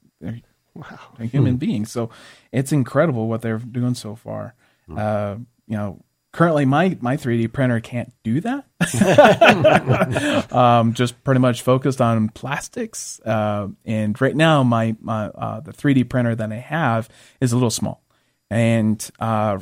wow. 0.73 0.99
a 1.19 1.25
human 1.25 1.53
hmm. 1.53 1.59
being. 1.59 1.86
So 1.86 2.09
it's 2.51 2.71
incredible 2.71 3.27
what 3.27 3.41
they're 3.41 3.59
doing 3.59 3.95
so 3.95 4.15
far. 4.15 4.55
Hmm. 4.88 4.97
Uh, 4.97 5.36
you 5.67 5.77
know, 5.77 6.03
currently 6.33 6.65
my 6.65 6.97
my 6.99 7.15
3D 7.15 7.53
printer 7.53 7.79
can't 7.79 8.12
do 8.23 8.41
that. 8.41 8.65
um, 10.51 10.93
just 10.93 11.23
pretty 11.23 11.39
much 11.39 11.62
focused 11.62 12.01
on 12.01 12.29
plastics. 12.29 13.21
Uh, 13.21 13.69
and 13.86 14.19
right 14.19 14.36
now, 14.36 14.63
my 14.63 14.95
my 14.99 15.27
uh, 15.27 15.62
the 15.62 15.71
3D 15.71 16.09
printer 16.09 16.36
that 16.36 16.51
I 16.51 16.57
have 16.57 17.07
is 17.39 17.53
a 17.53 17.55
little 17.55 17.69
small, 17.69 18.03
and 18.49 19.09
uh, 19.19 19.59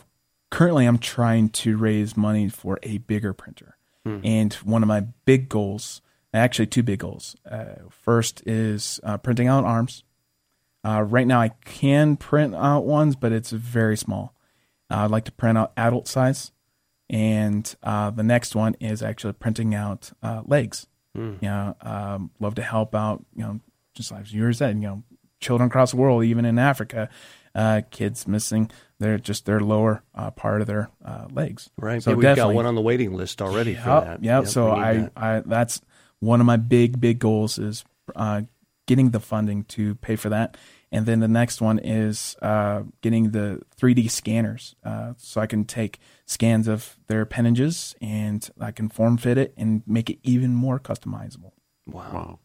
currently 0.50 0.86
I'm 0.86 0.98
trying 0.98 1.50
to 1.50 1.78
raise 1.78 2.18
money 2.18 2.50
for 2.50 2.80
a 2.82 2.98
bigger 3.00 3.34
printer. 3.34 3.78
Hmm. 4.06 4.20
And 4.24 4.54
one 4.56 4.82
of 4.82 4.88
my 4.88 5.02
big 5.26 5.48
goals, 5.48 6.02
actually 6.34 6.68
two 6.68 6.82
big 6.82 7.00
goals. 7.00 7.36
Uh, 7.50 7.76
first 7.90 8.42
is 8.48 9.00
uh, 9.04 9.18
printing 9.18 9.48
out 9.48 9.64
arms 9.64 10.04
uh, 10.84 11.04
right 11.04 11.28
now, 11.28 11.40
I 11.40 11.50
can 11.66 12.18
print 12.18 12.56
out 12.56 12.86
ones, 12.86 13.16
but 13.16 13.32
it's 13.32 13.52
very 13.52 13.96
small. 13.96 14.34
Uh, 14.90 15.06
I'd 15.06 15.12
like 15.12 15.26
to 15.26 15.32
print 15.32 15.58
out 15.58 15.74
adult 15.78 16.08
size, 16.08 16.52
and 17.10 17.74
uh, 17.84 18.10
the 18.10 18.24
next 18.24 18.56
one 18.56 18.76
is 18.80 19.04
actually 19.04 19.34
printing 19.34 19.76
out 19.76 20.12
uh, 20.24 20.42
legs. 20.46 20.88
Mm. 21.16 21.42
You 21.42 21.50
know, 21.50 21.76
um, 21.82 22.32
love 22.40 22.56
to 22.56 22.64
help 22.64 22.96
out. 22.96 23.24
You 23.36 23.44
know, 23.44 23.60
just 23.94 24.12
like 24.12 24.32
you 24.34 24.52
said, 24.54 24.76
you 24.76 24.82
know, 24.82 25.04
children 25.40 25.68
across 25.68 25.92
the 25.92 25.98
world, 25.98 26.24
even 26.24 26.46
in 26.46 26.58
Africa, 26.58 27.10
uh, 27.54 27.82
kids 27.92 28.28
missing 28.28 28.72
their 29.00 29.20
just 29.20 29.46
their 29.46 29.60
lower 29.60 30.04
uh, 30.16 30.32
part 30.32 30.62
of 30.62 30.68
their 30.68 30.90
legs. 31.32 31.70
Right. 31.78 32.02
So 32.02 32.12
yeah, 32.12 32.16
we've 32.16 32.36
got 32.36 32.54
one 32.54 32.66
on 32.66 32.76
the 32.76 32.82
waiting 32.82 33.14
list 33.14 33.42
already 33.42 33.74
yep, 33.74 33.84
for 33.84 33.90
that. 33.90 34.24
Yeah. 34.24 34.40
Yep, 34.40 34.48
so 34.48 34.72
I, 34.72 34.94
that. 34.94 35.12
I 35.16 35.40
that's 35.46 35.82
one 36.20 36.40
of 36.40 36.48
my 36.48 36.58
big 36.58 37.00
big 37.00 37.20
goals 37.20 37.60
is 37.60 37.84
getting 38.92 39.12
the 39.12 39.22
funding 39.22 39.64
to 39.64 39.96
pay 39.96 40.18
for 40.18 40.28
that. 40.28 40.58
And 40.92 41.06
then 41.06 41.22
the 41.22 41.28
next 41.30 41.62
one 41.62 41.80
is 41.80 42.36
uh, 42.42 42.84
getting 43.00 43.32
the 43.32 43.62
3D 43.80 44.12
scanners, 44.12 44.76
uh, 44.84 45.14
so 45.16 45.40
I 45.40 45.48
can 45.48 45.64
take 45.64 45.98
scans 46.26 46.68
of 46.68 46.98
their 47.08 47.22
appendages 47.22 47.96
and 48.02 48.50
I 48.60 48.72
can 48.72 48.90
form 48.90 49.16
fit 49.16 49.38
it 49.38 49.54
and 49.56 49.82
make 49.88 50.10
it 50.10 50.20
even 50.24 50.54
more 50.54 50.78
customizable. 50.78 51.54
Wow. 51.88 52.12
wow. 52.14 52.40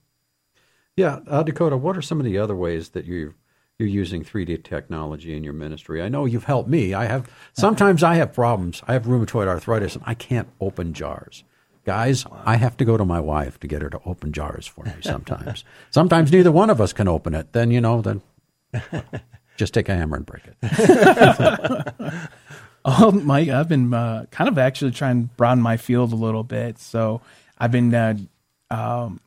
Yeah, 0.97 1.19
uh, 1.27 1.43
Dakota, 1.43 1.77
what 1.77 1.97
are 1.97 2.03
some 2.03 2.21
of 2.21 2.25
the 2.25 2.39
other 2.39 2.55
ways 2.55 2.91
that 2.91 3.07
you 3.07 3.35
you're 3.77 3.89
using 3.89 4.23
3D 4.23 4.63
technology 4.63 5.37
in 5.37 5.43
your 5.43 5.53
ministry? 5.53 6.01
I 6.01 6.09
know 6.09 6.27
you've 6.27 6.45
helped 6.45 6.71
me. 6.71 6.95
I 6.95 7.07
have 7.07 7.29
sometimes 7.55 8.05
I 8.05 8.15
have 8.15 8.33
problems. 8.33 8.85
I 8.87 8.93
have 8.93 9.07
rheumatoid 9.07 9.49
arthritis 9.49 9.97
and 9.97 10.05
I 10.07 10.15
can't 10.15 10.49
open 10.61 10.93
jars. 10.93 11.43
Guys, 11.87 12.27
I 12.45 12.57
have 12.57 12.77
to 12.79 12.85
go 12.85 12.97
to 12.97 13.05
my 13.05 13.21
wife 13.21 13.61
to 13.61 13.69
get 13.69 13.81
her 13.81 13.89
to 13.89 14.01
open 14.05 14.33
jars 14.33 14.67
for 14.67 14.85
me 14.85 14.95
sometimes. 15.03 15.63
sometimes 15.93 16.33
neither 16.33 16.51
one 16.51 16.69
of 16.69 16.81
us 16.81 16.93
can 16.93 17.07
open 17.07 17.33
it. 17.33 17.53
Then, 17.53 17.71
you 17.71 17.81
know, 17.81 18.03
then 18.03 18.23
just 19.57 19.73
take 19.73 19.89
a 19.89 19.95
hammer 19.95 20.17
and 20.17 20.27
break 20.27 20.43
it. 20.49 20.57
oh, 22.85 23.13
Mike, 23.13 23.51
I've 23.51 23.69
been 23.69 23.95
uh, 23.95 24.27
kind 24.33 24.49
of 24.49 24.59
actually 24.59 24.91
trying 24.91 25.29
to 25.29 25.35
broaden 25.37 25.63
my 25.63 25.77
field 25.77 26.13
a 26.13 26.17
little 26.17 26.43
bit. 26.43 26.81
So 26.81 27.21
I've 27.57 27.71
been 27.71 27.95
uh, 27.95 28.17
um, 28.69 29.21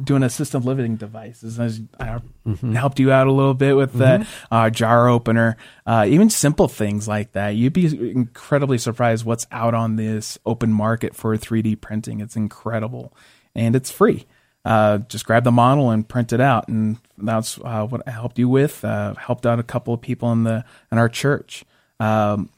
doing 0.00 0.22
assisted 0.22 0.64
living 0.64 0.96
devices. 0.96 1.60
I, 1.60 2.20
mm-hmm. 2.46 2.74
helped 2.74 2.98
you 2.98 3.12
out 3.12 3.26
a 3.26 3.32
little 3.32 3.54
bit 3.54 3.76
with 3.76 3.94
mm-hmm. 3.94 4.22
the 4.22 4.26
uh, 4.50 4.70
jar 4.70 5.08
opener, 5.08 5.56
uh, 5.86 6.06
even 6.08 6.30
simple 6.30 6.68
things 6.68 7.06
like 7.06 7.32
that. 7.32 7.50
You'd 7.50 7.72
be 7.72 8.10
incredibly 8.10 8.78
surprised 8.78 9.24
what's 9.24 9.46
out 9.52 9.74
on 9.74 9.96
this 9.96 10.38
open 10.46 10.72
market 10.72 11.14
for 11.14 11.36
3D 11.36 11.80
printing. 11.80 12.20
It's 12.20 12.36
incredible 12.36 13.12
and 13.54 13.76
it's 13.76 13.90
free. 13.90 14.26
uh, 14.64 14.98
just 14.98 15.26
grab 15.26 15.44
the 15.44 15.52
model 15.52 15.90
and 15.90 16.08
print 16.08 16.32
it 16.32 16.40
out, 16.40 16.68
and 16.68 16.98
that's 17.18 17.58
uh, 17.64 17.86
what 17.86 18.02
I 18.06 18.12
helped 18.12 18.38
you 18.38 18.48
with. 18.48 18.84
Uh, 18.84 19.14
helped 19.14 19.44
out 19.44 19.58
a 19.58 19.64
couple 19.64 19.92
of 19.92 20.00
people 20.00 20.30
in 20.32 20.44
the 20.44 20.64
in 20.90 20.98
our 20.98 21.08
church, 21.08 21.64
um, 21.98 22.48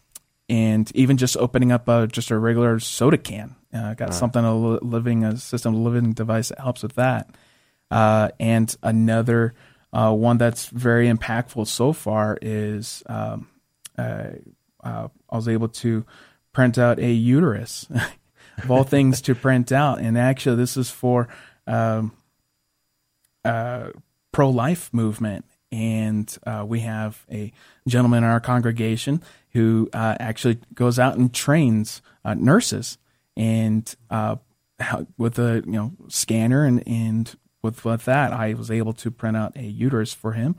and 0.49 0.91
even 0.95 1.17
just 1.17 1.37
opening 1.37 1.73
up 1.73 1.89
a, 1.89 2.07
just 2.07 2.31
a 2.31 2.39
regular 2.39 2.79
soda 2.79 3.19
can. 3.19 3.57
Uh, 3.73 3.95
got 3.95 4.15
something 4.15 4.45
a 4.45 4.55
living 4.55 5.25
a 5.25 5.37
system, 5.37 5.75
a 5.75 5.79
living 5.79 6.13
device 6.13 6.51
that 6.51 6.61
helps 6.61 6.83
with 6.83 6.95
that, 6.95 7.35
uh, 7.91 8.29
and 8.39 8.77
another 8.85 9.53
uh, 9.93 10.13
one 10.13 10.39
that's 10.39 10.67
very 10.67 11.11
impactful 11.11 11.67
so 11.67 11.93
far 11.93 12.39
is 12.41 13.03
um, 13.07 13.49
I 13.99 15.09
was 15.33 15.49
able 15.49 15.69
to 15.69 16.05
print 16.53 16.79
out 16.79 17.01
a 17.01 17.11
uterus. 17.11 17.89
of 18.63 18.71
all 18.71 18.85
things 18.85 19.21
to 19.23 19.35
print 19.35 19.73
out, 19.73 20.01
and 20.01 20.17
actually, 20.17 20.57
this 20.57 20.77
is 20.77 20.91
for 20.91 21.29
um, 21.67 22.13
uh, 23.45 23.89
pro 24.33 24.51
life 24.51 24.93
movement. 24.93 25.45
And 25.75 26.39
uh, 26.47 26.65
we 26.67 26.81
have 26.81 27.27
a 27.29 27.53
gentleman 27.89 28.23
in 28.23 28.31
our 28.31 28.39
congregation 28.39 29.21
who 29.51 29.91
uh, 29.93 30.15
actually 30.21 30.61
goes 30.73 31.01
out 31.01 31.17
and 31.17 31.35
trains 31.35 32.01
uh, 32.25 32.35
nurses 32.35 32.97
and 33.37 33.93
uh, 34.09 34.37
with 35.19 35.37
a 35.41 35.65
you 35.67 35.73
know 35.73 35.93
scanner 36.09 36.65
and, 36.65 36.87
and 36.87 37.35
with, 37.61 37.85
with 37.85 38.05
that 38.05 38.33
I 38.33 38.55
was 38.55 38.71
able 38.71 38.93
to 38.93 39.11
print 39.11 39.37
out 39.37 39.57
a 39.57 39.65
uterus 39.65 40.15
for 40.15 40.33
him 40.33 40.55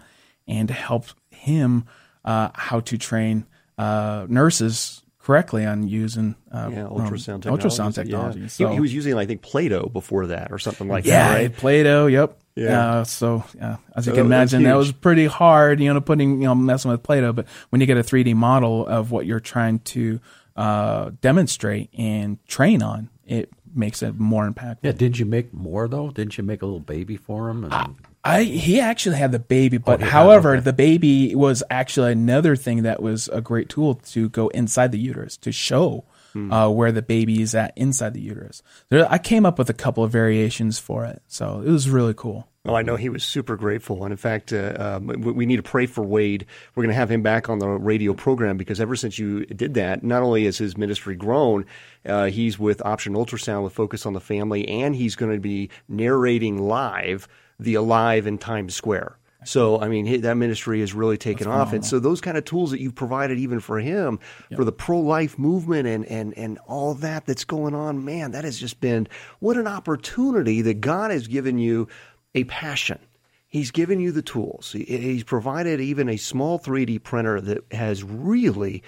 and 0.49 0.69
help 0.69 1.05
him 1.31 1.85
uh, 2.25 2.49
how 2.53 2.81
to 2.81 2.97
train 2.97 3.45
nurses 3.79 5.01
correctly 5.19 5.65
on 5.65 5.87
using 5.87 6.35
uh, 6.51 6.69
yeah, 6.71 6.83
ultrasound 6.83 7.41
technology. 7.41 7.67
Ultrasound 7.67 7.95
technology. 7.95 8.39
Yeah. 8.41 8.47
So, 8.47 8.67
he, 8.67 8.73
he, 8.75 8.79
was 8.81 8.93
using, 8.93 9.17
I 9.17 9.25
think, 9.25 9.41
Play-Doh 9.41 9.89
before 9.91 10.27
that, 10.27 10.51
or 10.51 10.59
something 10.59 10.87
like 10.87 11.03
yeah, 11.05 11.11
that. 11.11 11.35
Yeah, 11.35 11.47
right? 11.47 11.55
Play-Doh. 11.55 12.05
Yep. 12.05 12.39
Yeah. 12.55 12.99
Uh, 12.99 13.03
so 13.03 13.43
yeah, 13.55 13.77
as 13.95 14.07
you 14.07 14.13
can 14.13 14.25
imagine, 14.25 14.63
that 14.63 14.77
was 14.77 14.91
pretty 14.91 15.25
hard. 15.25 15.81
You 15.81 15.93
know, 15.93 16.01
putting 16.01 16.41
you 16.41 16.47
know 16.47 16.55
messing 16.55 16.89
with 16.89 17.03
Play-Doh, 17.03 17.33
but 17.33 17.47
when 17.69 17.81
you 17.81 17.87
get 17.87 17.97
a 17.97 18.03
3D 18.03 18.33
model 18.35 18.87
of 18.87 19.11
what 19.11 19.25
you're 19.25 19.41
trying 19.41 19.79
to 19.79 20.19
uh, 20.55 21.11
demonstrate 21.21 21.89
and 21.97 22.43
train 22.47 22.81
on, 22.81 23.09
it 23.25 23.51
makes 23.75 24.01
it 24.01 24.17
more 24.17 24.49
impactful. 24.49 24.79
Yeah. 24.83 24.93
Did 24.93 25.19
you 25.19 25.25
make 25.25 25.53
more 25.53 25.87
though? 25.87 26.11
Didn't 26.11 26.37
you 26.37 26.43
make 26.43 26.61
a 26.61 26.65
little 26.65 26.79
baby 26.79 27.17
for 27.17 27.49
him? 27.49 27.65
And... 27.65 27.95
I 28.23 28.43
he 28.43 28.79
actually 28.79 29.17
had 29.17 29.31
the 29.33 29.39
baby, 29.39 29.77
but 29.77 30.01
oh, 30.01 30.05
however, 30.05 30.55
okay. 30.55 30.61
the 30.61 30.73
baby 30.73 31.35
was 31.35 31.61
actually 31.69 32.13
another 32.13 32.55
thing 32.55 32.83
that 32.83 33.01
was 33.01 33.27
a 33.29 33.41
great 33.41 33.67
tool 33.67 33.95
to 33.95 34.29
go 34.29 34.47
inside 34.49 34.91
the 34.93 34.99
uterus 34.99 35.35
to 35.37 35.51
show 35.51 36.05
hmm. 36.35 36.51
uh, 36.51 36.69
where 36.69 36.91
the 36.91 37.01
baby 37.01 37.41
is 37.41 37.55
at 37.55 37.71
inside 37.77 38.13
the 38.13 38.21
uterus. 38.21 38.61
There, 38.89 39.09
I 39.09 39.17
came 39.17 39.45
up 39.45 39.57
with 39.57 39.69
a 39.69 39.73
couple 39.73 40.03
of 40.03 40.11
variations 40.11 40.77
for 40.77 41.05
it, 41.05 41.21
so 41.27 41.63
it 41.65 41.69
was 41.69 41.89
really 41.89 42.13
cool. 42.13 42.49
Well, 42.65 42.75
I 42.75 42.81
know 42.81 42.95
he 42.95 43.09
was 43.09 43.23
super 43.23 43.55
grateful, 43.55 44.03
and 44.03 44.11
in 44.11 44.17
fact, 44.17 44.51
uh, 44.51 44.73
um, 44.77 45.07
we 45.07 45.45
need 45.45 45.57
to 45.57 45.63
pray 45.63 45.85
for 45.85 46.03
Wade. 46.03 46.45
We're 46.73 46.83
going 46.83 46.93
to 46.93 46.99
have 46.99 47.11
him 47.11 47.21
back 47.21 47.47
on 47.47 47.59
the 47.59 47.69
radio 47.69 48.13
program 48.13 48.57
because 48.57 48.81
ever 48.81 48.95
since 48.95 49.17
you 49.17 49.45
did 49.45 49.75
that, 49.75 50.03
not 50.03 50.23
only 50.23 50.45
has 50.45 50.57
his 50.57 50.75
ministry 50.75 51.15
grown, 51.15 51.65
uh, 52.05 52.25
he's 52.25 52.59
with 52.59 52.83
Option 52.83 53.13
Ultrasound 53.13 53.63
with 53.63 53.73
Focus 53.73 54.05
on 54.05 54.13
the 54.13 54.19
Family, 54.19 54.67
and 54.67 54.95
he's 54.95 55.15
going 55.15 55.31
to 55.31 55.39
be 55.39 55.69
narrating 55.87 56.57
live 56.57 57.27
the 57.59 57.75
Alive 57.75 58.27
in 58.27 58.37
Times 58.37 58.75
Square. 58.75 59.17
So, 59.45 59.79
I 59.79 59.87
mean, 59.87 60.21
that 60.21 60.35
ministry 60.35 60.79
has 60.81 60.93
really 60.93 61.17
taken 61.17 61.47
off. 61.47 61.71
And 61.73 61.85
so, 61.85 61.99
those 61.99 62.21
kind 62.21 62.37
of 62.37 62.45
tools 62.45 62.71
that 62.71 62.81
you've 62.81 62.95
provided, 62.95 63.37
even 63.37 63.59
for 63.59 63.79
him, 63.79 64.19
yep. 64.49 64.57
for 64.57 64.65
the 64.65 64.71
pro 64.71 64.99
life 64.99 65.37
movement 65.37 65.87
and, 65.87 66.05
and, 66.05 66.37
and 66.37 66.57
all 66.67 66.95
that 66.95 67.25
that's 67.25 67.45
going 67.45 67.75
on, 67.75 68.03
man, 68.03 68.31
that 68.31 68.43
has 68.43 68.59
just 68.59 68.81
been 68.81 69.07
what 69.39 69.57
an 69.57 69.67
opportunity 69.67 70.61
that 70.61 70.81
God 70.81 71.11
has 71.11 71.27
given 71.27 71.57
you 71.57 71.87
a 72.33 72.43
passion. 72.45 72.99
He's 73.47 73.71
given 73.71 73.99
you 74.01 74.11
the 74.11 74.21
tools. 74.21 74.73
He's 74.73 75.23
provided 75.23 75.79
even 75.79 76.09
a 76.09 76.17
small 76.17 76.59
3D 76.59 77.03
printer 77.03 77.39
that 77.39 77.63
has 77.71 78.03
really 78.03 78.83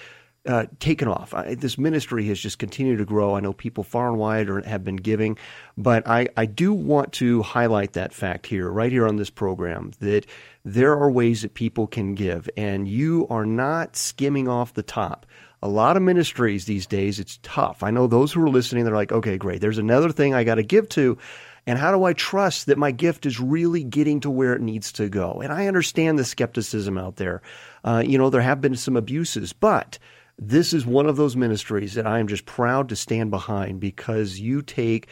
uh, 0.47 0.65
taken 0.79 1.07
off. 1.07 1.33
I, 1.33 1.55
this 1.55 1.77
ministry 1.77 2.25
has 2.27 2.39
just 2.39 2.57
continued 2.57 2.97
to 2.97 3.05
grow. 3.05 3.35
I 3.35 3.41
know 3.41 3.53
people 3.53 3.83
far 3.83 4.07
and 4.07 4.17
wide 4.17 4.49
are, 4.49 4.61
have 4.61 4.83
been 4.83 4.95
giving, 4.95 5.37
but 5.77 6.07
I, 6.07 6.29
I 6.37 6.45
do 6.45 6.73
want 6.73 7.13
to 7.13 7.41
highlight 7.41 7.93
that 7.93 8.13
fact 8.13 8.47
here, 8.47 8.69
right 8.69 8.91
here 8.91 9.07
on 9.07 9.17
this 9.17 9.29
program, 9.29 9.91
that 9.99 10.25
there 10.63 10.93
are 10.93 11.11
ways 11.11 11.41
that 11.41 11.53
people 11.53 11.87
can 11.87 12.15
give, 12.15 12.49
and 12.57 12.87
you 12.87 13.27
are 13.29 13.45
not 13.45 13.95
skimming 13.95 14.47
off 14.47 14.73
the 14.73 14.83
top. 14.83 15.25
A 15.61 15.67
lot 15.67 15.97
of 15.97 16.03
ministries 16.03 16.65
these 16.65 16.85
days, 16.85 17.19
it's 17.19 17.39
tough. 17.41 17.83
I 17.83 17.91
know 17.91 18.07
those 18.07 18.31
who 18.31 18.43
are 18.43 18.49
listening, 18.49 18.85
they're 18.85 18.95
like, 18.95 19.11
okay, 19.11 19.37
great, 19.37 19.59
there's 19.59 19.79
another 19.79 20.11
thing 20.11 20.33
I 20.33 20.43
got 20.43 20.55
to 20.55 20.63
give 20.63 20.87
to. 20.89 21.17
And 21.65 21.77
how 21.77 21.91
do 21.91 22.05
I 22.05 22.13
trust 22.13 22.67
that 22.67 22.77
my 22.77 22.91
gift 22.91 23.25
is 23.25 23.41
really 23.41 23.83
getting 23.83 24.21
to 24.21 24.29
where 24.29 24.53
it 24.53 24.61
needs 24.61 24.93
to 24.93 25.09
go? 25.09 25.41
And 25.43 25.51
I 25.51 25.67
understand 25.67 26.17
the 26.17 26.23
skepticism 26.23 26.97
out 26.97 27.17
there. 27.17 27.41
Uh, 27.83 28.01
you 28.05 28.17
know, 28.17 28.29
there 28.29 28.39
have 28.39 28.61
been 28.61 28.77
some 28.77 28.95
abuses, 28.95 29.51
but 29.51 29.99
this 30.37 30.73
is 30.73 30.85
one 30.85 31.07
of 31.07 31.15
those 31.15 31.35
ministries 31.35 31.95
that 31.95 32.05
I 32.05 32.19
am 32.19 32.27
just 32.27 32.45
proud 32.45 32.89
to 32.89 32.95
stand 32.95 33.31
behind 33.31 33.79
because 33.79 34.39
you 34.39 34.61
take 34.61 35.07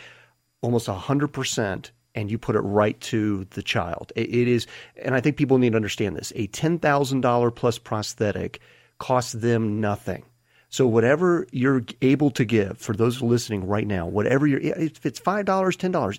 almost 0.62 0.88
100% 0.88 1.92
and 2.14 2.32
you 2.32 2.38
put 2.38 2.56
it 2.56 2.62
right 2.62 3.00
to 3.02 3.46
the 3.52 3.62
child. 3.62 4.12
it 4.16 4.30
is, 4.30 4.68
and 5.04 5.16
I 5.16 5.22
think 5.22 5.38
people 5.38 5.58
need 5.58 5.72
to 5.72 5.76
understand 5.76 6.16
this 6.16 6.32
a 6.36 6.48
$10,000 6.48 7.56
plus 7.56 7.78
prosthetic 7.78 8.60
costs 8.98 9.34
them 9.34 9.82
nothing. 9.82 10.24
So 10.70 10.88
whatever 10.88 11.48
you're 11.52 11.84
able 12.02 12.32
to 12.32 12.44
give 12.44 12.78
for 12.78 12.94
those 12.94 13.22
listening 13.22 13.66
right 13.66 13.88
now, 13.88 14.08
whatever 14.08 14.46
you're, 14.46 14.60
if 14.60 15.06
it's 15.06 15.20
five 15.20 15.46
dollars, 15.46 15.78
ten 15.78 15.92
dollars, 15.92 16.18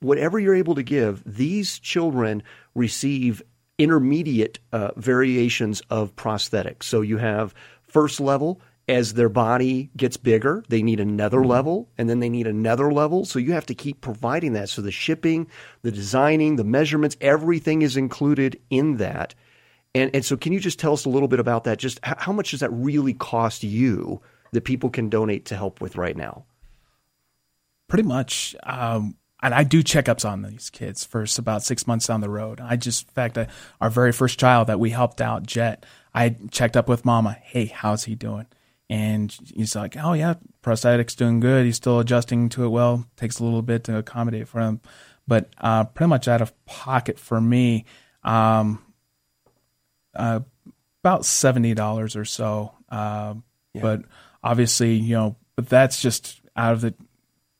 whatever 0.00 0.38
you're 0.38 0.54
able 0.54 0.74
to 0.74 0.82
give, 0.82 1.22
these 1.24 1.78
children 1.78 2.42
receive 2.74 3.42
intermediate 3.78 4.58
uh, 4.72 4.90
variations 4.96 5.82
of 5.88 6.14
prosthetics. 6.16 6.84
So 6.84 7.00
you 7.00 7.18
have 7.18 7.54
first 7.86 8.20
level. 8.20 8.60
As 8.88 9.14
their 9.14 9.28
body 9.28 9.90
gets 9.96 10.16
bigger, 10.16 10.62
they 10.68 10.80
need 10.80 11.00
another 11.00 11.38
mm-hmm. 11.38 11.50
level 11.50 11.88
and 11.98 12.08
then 12.08 12.20
they 12.20 12.28
need 12.28 12.46
another 12.46 12.92
level. 12.92 13.24
So 13.24 13.40
you 13.40 13.52
have 13.52 13.66
to 13.66 13.74
keep 13.74 14.00
providing 14.00 14.52
that. 14.52 14.68
So 14.68 14.80
the 14.80 14.92
shipping, 14.92 15.48
the 15.82 15.90
designing, 15.90 16.54
the 16.54 16.62
measurements, 16.62 17.16
everything 17.20 17.82
is 17.82 17.96
included 17.96 18.60
in 18.70 18.98
that. 18.98 19.34
And, 19.96 20.10
and 20.14 20.24
so, 20.24 20.36
can 20.36 20.52
you 20.52 20.60
just 20.60 20.78
tell 20.78 20.92
us 20.92 21.06
a 21.06 21.08
little 21.08 21.26
bit 21.26 21.40
about 21.40 21.64
that? 21.64 21.78
Just 21.78 21.98
how 22.02 22.32
much 22.32 22.50
does 22.50 22.60
that 22.60 22.70
really 22.70 23.14
cost 23.14 23.64
you 23.64 24.20
that 24.52 24.60
people 24.60 24.90
can 24.90 25.08
donate 25.08 25.46
to 25.46 25.56
help 25.56 25.80
with 25.80 25.96
right 25.96 26.16
now? 26.16 26.44
Pretty 27.88 28.02
much. 28.02 28.54
Um, 28.62 29.16
and 29.42 29.54
I 29.54 29.64
do 29.64 29.82
checkups 29.82 30.28
on 30.28 30.42
these 30.42 30.68
kids 30.70 31.04
first 31.04 31.38
about 31.38 31.62
six 31.62 31.86
months 31.86 32.06
down 32.08 32.20
the 32.20 32.28
road. 32.28 32.60
I 32.60 32.76
just, 32.76 33.08
in 33.08 33.14
fact, 33.14 33.38
I, 33.38 33.46
our 33.80 33.88
very 33.88 34.12
first 34.12 34.38
child 34.38 34.66
that 34.66 34.80
we 34.80 34.90
helped 34.90 35.20
out, 35.20 35.46
Jet, 35.46 35.86
I 36.16 36.34
checked 36.50 36.78
up 36.78 36.88
with 36.88 37.04
mama. 37.04 37.36
Hey, 37.42 37.66
how's 37.66 38.04
he 38.04 38.14
doing? 38.14 38.46
And 38.88 39.36
he's 39.54 39.76
like, 39.76 39.98
oh 40.02 40.14
yeah, 40.14 40.34
prosthetic's 40.62 41.14
doing 41.14 41.40
good. 41.40 41.66
He's 41.66 41.76
still 41.76 42.00
adjusting 42.00 42.48
to 42.50 42.64
it 42.64 42.68
well. 42.68 43.04
Takes 43.16 43.38
a 43.38 43.44
little 43.44 43.60
bit 43.60 43.84
to 43.84 43.98
accommodate 43.98 44.48
for 44.48 44.60
him, 44.60 44.80
but 45.28 45.50
uh, 45.58 45.84
pretty 45.84 46.08
much 46.08 46.26
out 46.26 46.40
of 46.40 46.54
pocket 46.64 47.18
for 47.18 47.38
me, 47.38 47.84
um, 48.24 48.82
uh, 50.14 50.40
about 51.04 51.26
seventy 51.26 51.74
dollars 51.74 52.16
or 52.16 52.24
so. 52.24 52.72
Uh, 52.88 53.34
yeah. 53.74 53.82
But 53.82 54.02
obviously, 54.42 54.94
you 54.94 55.16
know, 55.16 55.36
but 55.54 55.68
that's 55.68 56.00
just 56.00 56.40
out 56.56 56.72
of 56.72 56.80
the 56.80 56.94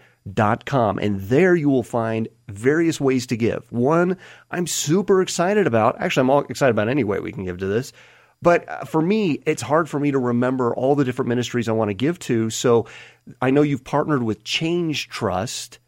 Com, 0.67 0.99
and 0.99 1.21
there 1.21 1.55
you 1.55 1.71
will 1.71 1.83
find 1.83 2.29
various 2.49 3.01
ways 3.01 3.27
to 3.29 3.37
give. 3.37 3.71
One, 3.71 4.17
I'm 4.51 4.67
super 4.67 5.23
excited 5.23 5.67
about. 5.67 6.01
Actually, 6.01 6.23
I'm 6.23 6.31
all 6.31 6.41
excited 6.43 6.73
about 6.73 6.89
any 6.89 7.05
way 7.05 7.21
we 7.21 7.33
can 7.33 7.45
give 7.45 7.59
to 7.59 7.67
this. 7.67 7.93
But 8.43 8.69
uh, 8.69 8.85
for 8.85 9.03
me, 9.03 9.41
it's 9.47 9.63
hard 9.63 9.89
for 9.89 10.01
me 10.01 10.11
to 10.11 10.19
remember 10.19 10.75
all 10.75 10.95
the 10.95 11.05
different 11.05 11.29
ministries 11.29 11.69
I 11.69 11.73
want 11.73 11.91
to 11.91 11.95
give 11.95 12.19
to. 12.21 12.51
So 12.51 12.87
I 13.41 13.51
know 13.51 13.63
you've 13.63 13.85
partnered 13.85 14.23
with 14.23 14.45
Change 14.45 15.09
Trust. 15.09 15.79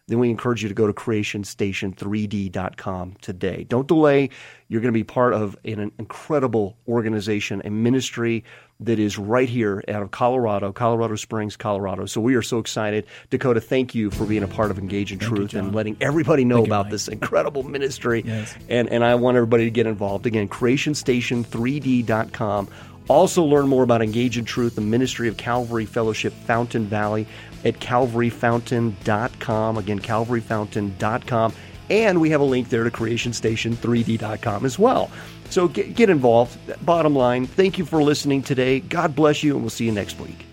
then 0.10 0.20
we 0.20 0.30
encourage 0.32 0.64
you 0.64 0.70
to 0.70 0.76
go 0.76 0.88
to 0.88 0.94
creationstation3d.com 0.94 3.16
today. 3.22 3.68
Don't 3.70 3.88
delay. 3.88 4.32
You're 4.68 4.82
going 4.82 4.92
to 4.92 4.98
be 4.98 5.04
part 5.04 5.36
of 5.36 5.56
an 5.64 5.92
incredible 6.00 6.76
organization, 6.88 7.62
a 7.64 7.70
ministry 7.70 8.44
that 8.80 8.98
is 8.98 9.20
right 9.20 9.50
here 9.50 9.84
out 9.88 10.02
of 10.02 10.10
Colorado, 10.10 10.72
Colorado 10.72 11.16
Springs, 11.16 11.56
Colorado. 11.58 12.08
So 12.08 12.22
we 12.22 12.34
are 12.36 12.42
so 12.42 12.58
excited. 12.60 13.06
Dakota, 13.30 13.62
thank 13.62 13.94
you 13.94 14.10
for 14.10 14.26
being 14.26 14.42
a 14.42 14.48
part 14.48 14.72
of 14.72 14.80
Engage 14.80 15.12
in 15.12 15.20
thank 15.20 15.36
Truth 15.36 15.54
you, 15.54 15.60
and 15.60 15.76
letting 15.76 15.96
everybody 16.02 16.44
know 16.44 16.56
thank 16.58 16.68
about 16.68 16.88
you, 16.88 16.92
this 16.92 17.08
incredible 17.08 17.62
ministry. 17.64 18.24
Yes. 18.26 18.56
And, 18.68 18.90
and 18.90 19.04
I 19.04 19.14
want 19.16 19.38
everybody 19.38 19.66
to 19.66 19.72
get 19.72 19.86
involved. 19.86 20.26
Again, 20.26 20.48
creationstation3d.com. 20.48 22.70
Also, 23.10 23.44
learn 23.44 23.68
more 23.68 23.84
about 23.84 24.02
Engage 24.02 24.38
in 24.38 24.46
Truth, 24.46 24.76
the 24.76 24.82
ministry 24.82 25.28
of 25.28 25.36
Calvary 25.36 25.86
Fellowship 25.86 26.32
Fountain 26.32 26.86
Valley 26.86 27.28
at 27.66 27.80
calvaryfountain.com. 27.80 29.78
Again, 29.78 30.00
calvaryfountain.com. 30.00 31.54
And 31.90 32.22
we 32.22 32.30
have 32.30 32.40
a 32.40 32.46
link 32.46 32.70
there 32.70 32.84
to 32.84 32.92
creationstation3d.com 32.92 34.64
as 34.64 34.78
well. 34.78 35.10
So 35.50 35.68
get, 35.68 35.96
get 35.96 36.12
involved. 36.12 36.58
Bottom 36.86 37.16
line, 37.16 37.48
thank 37.48 37.80
you 37.80 37.86
for 37.86 38.04
listening 38.04 38.44
today. 38.44 38.80
God 38.80 39.16
bless 39.16 39.42
you, 39.42 39.54
and 39.54 39.62
we'll 39.62 39.72
see 39.72 39.86
you 39.86 39.92
next 39.92 40.20
week. 40.20 40.49